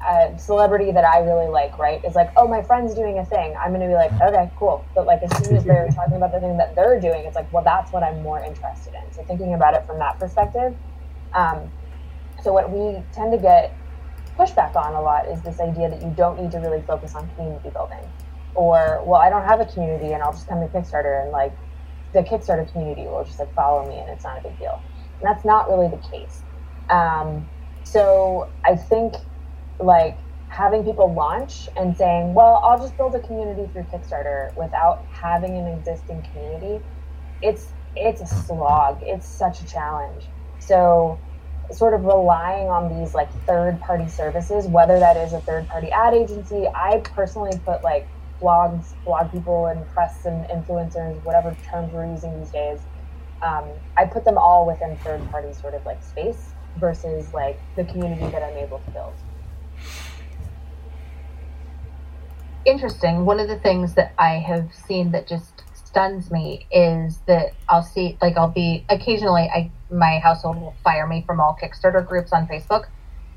[0.08, 3.56] a celebrity that I really like, right, is like, oh, my friend's doing a thing.
[3.58, 4.86] I'm going to be like, okay, cool.
[4.96, 7.52] But like as soon as they're talking about the thing that they're doing, it's like,
[7.52, 9.14] well, that's what I'm more interested in.
[9.14, 10.76] So thinking about it from that perspective.
[11.34, 11.72] Um,
[12.42, 13.76] so what we tend to get
[14.38, 17.30] pushback on a lot is this idea that you don't need to really focus on
[17.36, 18.00] community building
[18.56, 21.52] or well i don't have a community and i'll just come to kickstarter and like
[22.14, 24.82] the kickstarter community will just like follow me and it's not a big deal
[25.20, 26.44] and that's not really the case
[26.90, 27.48] um,
[27.84, 29.16] so i think
[29.80, 35.06] like having people launch and saying well i'll just build a community through kickstarter without
[35.22, 36.84] having an existing community
[37.42, 41.24] it's it's a slog it's such a challenge so
[41.72, 45.90] sort of relying on these like third party services whether that is a third party
[45.92, 48.10] ad agency i personally put like
[48.42, 52.88] blogs, blog people, and press and influencers, whatever terms we're using these days.
[53.42, 57.86] Um, I put them all within third party sort of like space versus like the
[57.86, 59.20] community that I'm able to build.
[62.66, 63.26] Interesting.
[63.26, 67.84] One of the things that I have seen that just stuns me is that I'll
[67.84, 72.32] see like I'll be occasionally I my household will fire me from all Kickstarter groups
[72.34, 72.84] on Facebook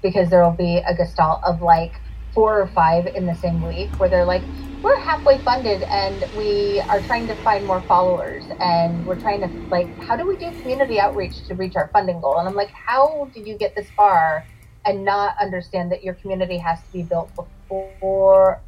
[0.03, 2.03] because there will be a gestalt of like
[2.35, 4.51] four or five in the same week where they're like,
[4.83, 9.51] we're halfway funded and we are trying to find more followers and we're trying to
[9.73, 12.71] like how do we do community outreach to reach our funding goal and i'm like
[12.87, 14.47] how did you get this far
[14.87, 17.49] and not understand that your community has to be built before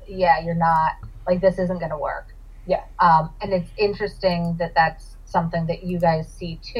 [0.08, 0.92] yeah you're not
[1.26, 2.34] like this isn't going to work
[2.66, 6.78] yeah um, and it's interesting that that's something that you guys see too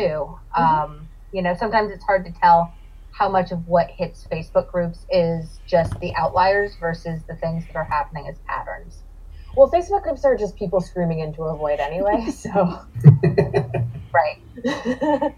[0.57, 0.63] mm-hmm.
[0.63, 2.73] um, you know sometimes it's hard to tell
[3.11, 7.77] how much of what hits facebook groups is just the outliers versus the things that
[7.77, 9.03] are happening as patterns
[9.57, 12.81] well, Facebook groups are just people screaming into a void anyway, so.
[14.13, 14.39] right.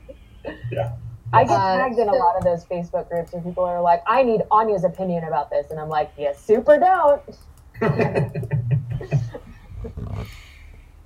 [0.72, 0.96] yeah.
[1.32, 4.02] I get uh, tagged in a lot of those Facebook groups where people are like,
[4.06, 5.70] I need Anya's opinion about this.
[5.70, 7.22] And I'm like, you yeah, super don't.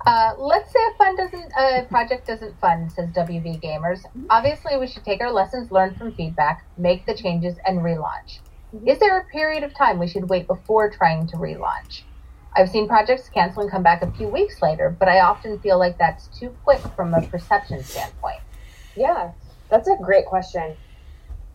[0.05, 4.03] uh, let's say a fund doesn't, a project doesn't fund, says WV Gamers.
[4.29, 8.39] Obviously, we should take our lessons learned from feedback, make the changes, and relaunch.
[8.75, 8.87] Mm-hmm.
[8.87, 12.03] Is there a period of time we should wait before trying to relaunch?
[12.55, 15.79] I've seen projects cancel and come back a few weeks later, but I often feel
[15.79, 18.41] like that's too quick from a perception standpoint.
[18.95, 19.31] Yeah,
[19.71, 20.75] that's a great question.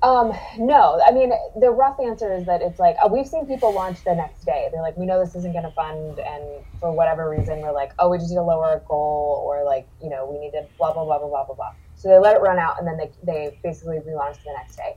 [0.02, 3.72] Um, no, I mean, the rough answer is that it's like, oh, we've seen people
[3.72, 4.68] launch the next day.
[4.70, 6.18] They're like, we know this isn't going to fund.
[6.18, 9.64] And for whatever reason, we're like, oh, we just need to lower a goal or
[9.64, 11.72] like, you know, we need to blah, blah, blah, blah, blah, blah, blah.
[11.94, 14.96] So they let it run out and then they, they basically relaunch the next day.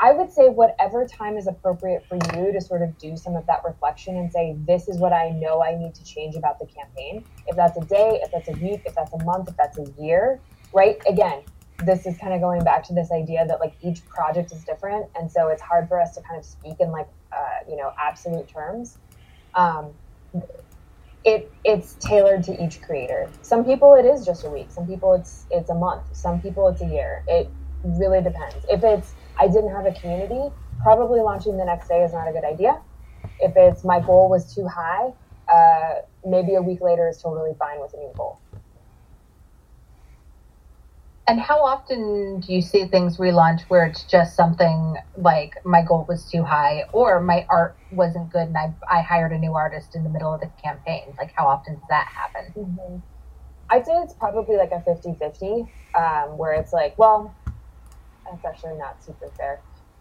[0.00, 3.46] I would say whatever time is appropriate for you to sort of do some of
[3.46, 6.66] that reflection and say, this is what I know I need to change about the
[6.66, 7.24] campaign.
[7.46, 9.86] If that's a day, if that's a week, if that's a month, if that's a
[10.02, 10.40] year,
[10.74, 11.00] right?
[11.08, 11.44] Again,
[11.84, 15.06] this is kind of going back to this idea that like each project is different.
[15.16, 17.92] And so it's hard for us to kind of speak in like, uh, you know,
[17.98, 18.98] absolute terms.
[19.54, 19.90] Um,
[21.24, 23.30] it it's tailored to each creator.
[23.42, 24.70] Some people it is just a week.
[24.70, 26.02] Some people it's it's a month.
[26.12, 27.22] Some people it's a year.
[27.28, 27.48] It
[27.84, 28.64] really depends.
[28.68, 30.52] If it's I didn't have a community,
[30.82, 32.80] probably launching the next day is not a good idea.
[33.40, 35.12] If it's my goal was too high,
[35.48, 38.40] uh, maybe a week later is totally fine with a new goal.
[41.28, 46.04] And how often do you see things relaunch where it's just something like my goal
[46.08, 49.94] was too high or my art wasn't good and I, I hired a new artist
[49.94, 51.14] in the middle of the campaign?
[51.16, 52.52] Like, how often does that happen?
[52.56, 52.96] Mm-hmm.
[53.70, 57.34] I'd say it's probably like a 50 50, um, where it's like, well,
[58.24, 59.60] that's actually not super fair.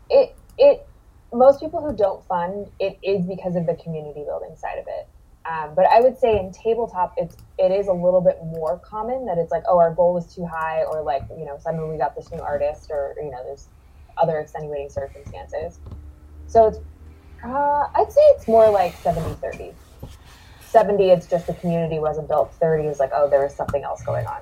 [0.10, 0.88] It it
[1.34, 5.08] most people who don't fund it is because of the community building side of it.
[5.52, 9.26] Um, but I would say in tabletop, it's it is a little bit more common
[9.26, 11.98] that it's like, oh, our goal was too high, or like you know, suddenly we
[11.98, 13.68] got this new artist, or you know, there's
[14.18, 15.80] other extenuating circumstances.
[16.48, 16.78] So it's
[17.44, 19.74] uh, I'd say it's more like 70 30.
[20.62, 22.54] 70, it's just the community wasn't built.
[22.56, 24.42] 30 is like, oh, there was something else going on.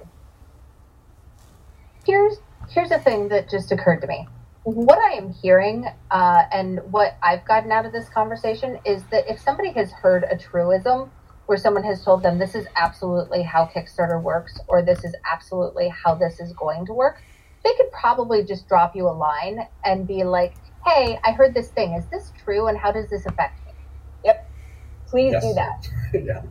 [2.06, 2.38] here's
[2.70, 4.28] here's a thing that just occurred to me.
[4.64, 9.26] What I am hearing uh, and what I've gotten out of this conversation is that
[9.30, 11.12] if somebody has heard a truism
[11.48, 15.92] where someone has told them this is absolutely how Kickstarter works or this is absolutely
[16.04, 17.18] how this is going to work,
[17.64, 20.54] they could probably just drop you a line and be like,
[20.86, 21.94] "Hey, I heard this thing.
[21.96, 22.68] Is this true?
[22.68, 23.74] And how does this affect me?"
[24.26, 24.38] Yep.
[25.10, 25.44] Please Yes.
[25.44, 25.88] do that.
[26.14, 26.42] yeah.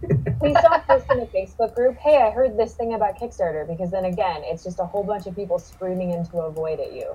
[0.41, 3.91] Please don't post in a Facebook group, hey, I heard this thing about Kickstarter, because
[3.91, 7.15] then again, it's just a whole bunch of people screaming into a void at you.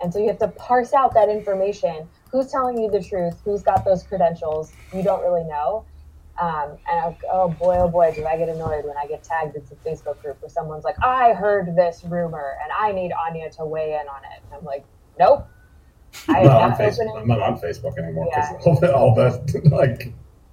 [0.00, 2.08] And so you have to parse out that information.
[2.30, 3.40] Who's telling you the truth?
[3.44, 4.72] Who's got those credentials?
[4.94, 5.84] You don't really know.
[6.40, 9.56] Um, and I, oh boy, oh boy, do I get annoyed when I get tagged
[9.56, 13.50] into a Facebook group where someone's like, I heard this rumor and I need Anya
[13.52, 14.42] to weigh in on it.
[14.44, 14.84] And I'm like,
[15.18, 15.48] nope.
[16.28, 17.20] I I'm not on Facebook.
[17.20, 18.58] I'm not on Facebook anymore because Yeah.
[18.70, 20.12] all the all the like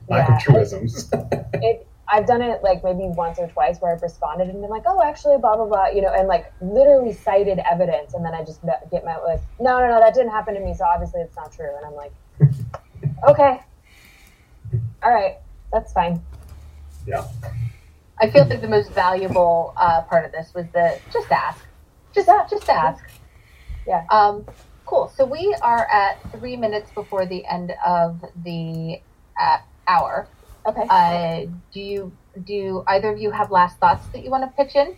[0.09, 0.35] lack Yeah.
[0.37, 1.09] of truisms.
[1.53, 4.83] it I've done it like maybe once or twice where I've responded and been like,
[4.85, 8.43] oh, actually, blah blah blah, you know, and like literally cited evidence, and then I
[8.43, 11.35] just get met with, no, no, no, that didn't happen to me, so obviously it's
[11.35, 12.13] not true, and I'm like,
[13.29, 13.59] okay,
[15.03, 15.37] all right,
[15.71, 16.21] that's fine.
[17.07, 17.25] yeah.
[18.21, 21.65] I feel like the most valuable uh, part of this was the just ask,
[22.13, 23.03] just just ask.
[23.85, 24.05] Yeah.
[24.09, 24.45] Um,
[24.85, 25.11] cool.
[25.15, 29.01] So we are at three minutes before the end of the
[29.39, 30.27] uh, hour.
[30.65, 30.85] Okay.
[30.89, 32.11] Uh, do you
[32.43, 34.95] do either of you have last thoughts that you want to pitch in?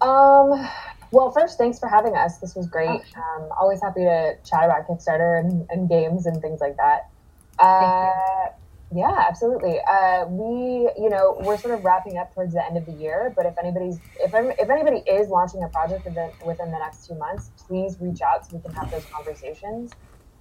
[0.00, 0.68] Um,
[1.12, 2.38] well, first, thanks for having us.
[2.38, 3.02] This was great.
[3.16, 3.42] Oh.
[3.42, 7.10] Um, always happy to chat about Kickstarter and, and games and things like that.
[7.58, 8.50] Uh,
[8.94, 9.78] yeah, absolutely.
[9.80, 13.32] Uh, we, you know, we're sort of wrapping up towards the end of the year.
[13.34, 17.14] But if anybody's, if if anybody is launching a project within within the next two
[17.14, 19.92] months, please reach out so we can have those conversations.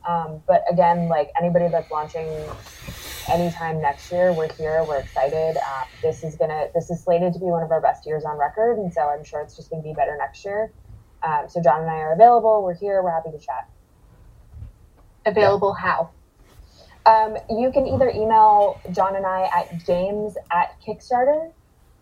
[0.06, 2.28] Um, but again, like anybody that's launching
[3.30, 4.84] anytime next year, we're here.
[4.88, 5.58] We're excited.
[5.58, 8.38] Um, this is gonna this is slated to be one of our best years on
[8.38, 10.72] record, and so I'm sure it's just gonna be better next year.
[11.24, 12.64] Um, so John and I are available.
[12.64, 13.02] We're here.
[13.02, 13.70] We're happy to chat.
[15.26, 16.12] Available how?
[17.08, 21.52] Um, you can either email John and I at games at Kickstarter,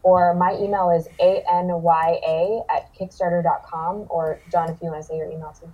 [0.01, 4.07] or my email is anya at kickstarter.com.
[4.09, 5.71] Or John, if you want to say your email too.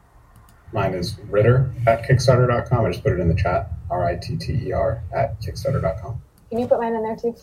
[0.72, 2.86] Mine is Ritter at Kickstarter.com.
[2.86, 3.72] I just put it in the chat.
[3.90, 6.22] R I T T E R at Kickstarter.com.
[6.50, 7.36] Can you put mine in there too?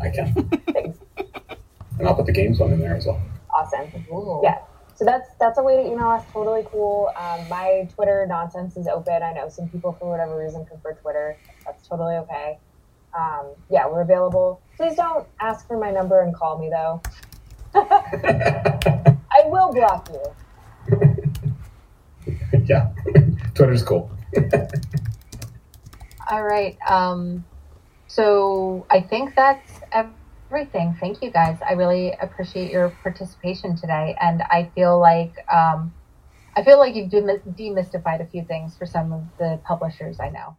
[0.00, 0.34] I can.
[0.72, 0.98] Thanks.
[1.98, 3.20] And I'll put the games one in there as well.
[3.54, 3.88] Awesome.
[4.12, 4.40] Ooh.
[4.42, 4.58] Yeah.
[4.94, 6.24] So that's that's a way to email us.
[6.32, 7.10] Totally cool.
[7.16, 9.22] Um, my Twitter nonsense is open.
[9.22, 11.36] I know some people for whatever reason prefer Twitter.
[11.64, 12.58] That's totally okay.
[13.16, 14.60] Um, yeah, we're available.
[14.76, 17.02] Please don't ask for my number and call me though.
[17.74, 20.22] I will block you.
[22.64, 22.92] yeah.
[23.54, 24.10] Twitter's cool.
[26.30, 26.78] All right.
[26.88, 27.44] Um,
[28.06, 30.96] so I think that's everything.
[31.00, 31.58] Thank you guys.
[31.66, 35.92] I really appreciate your participation today, and I feel like um,
[36.56, 40.56] I feel like you've demystified a few things for some of the publishers I know.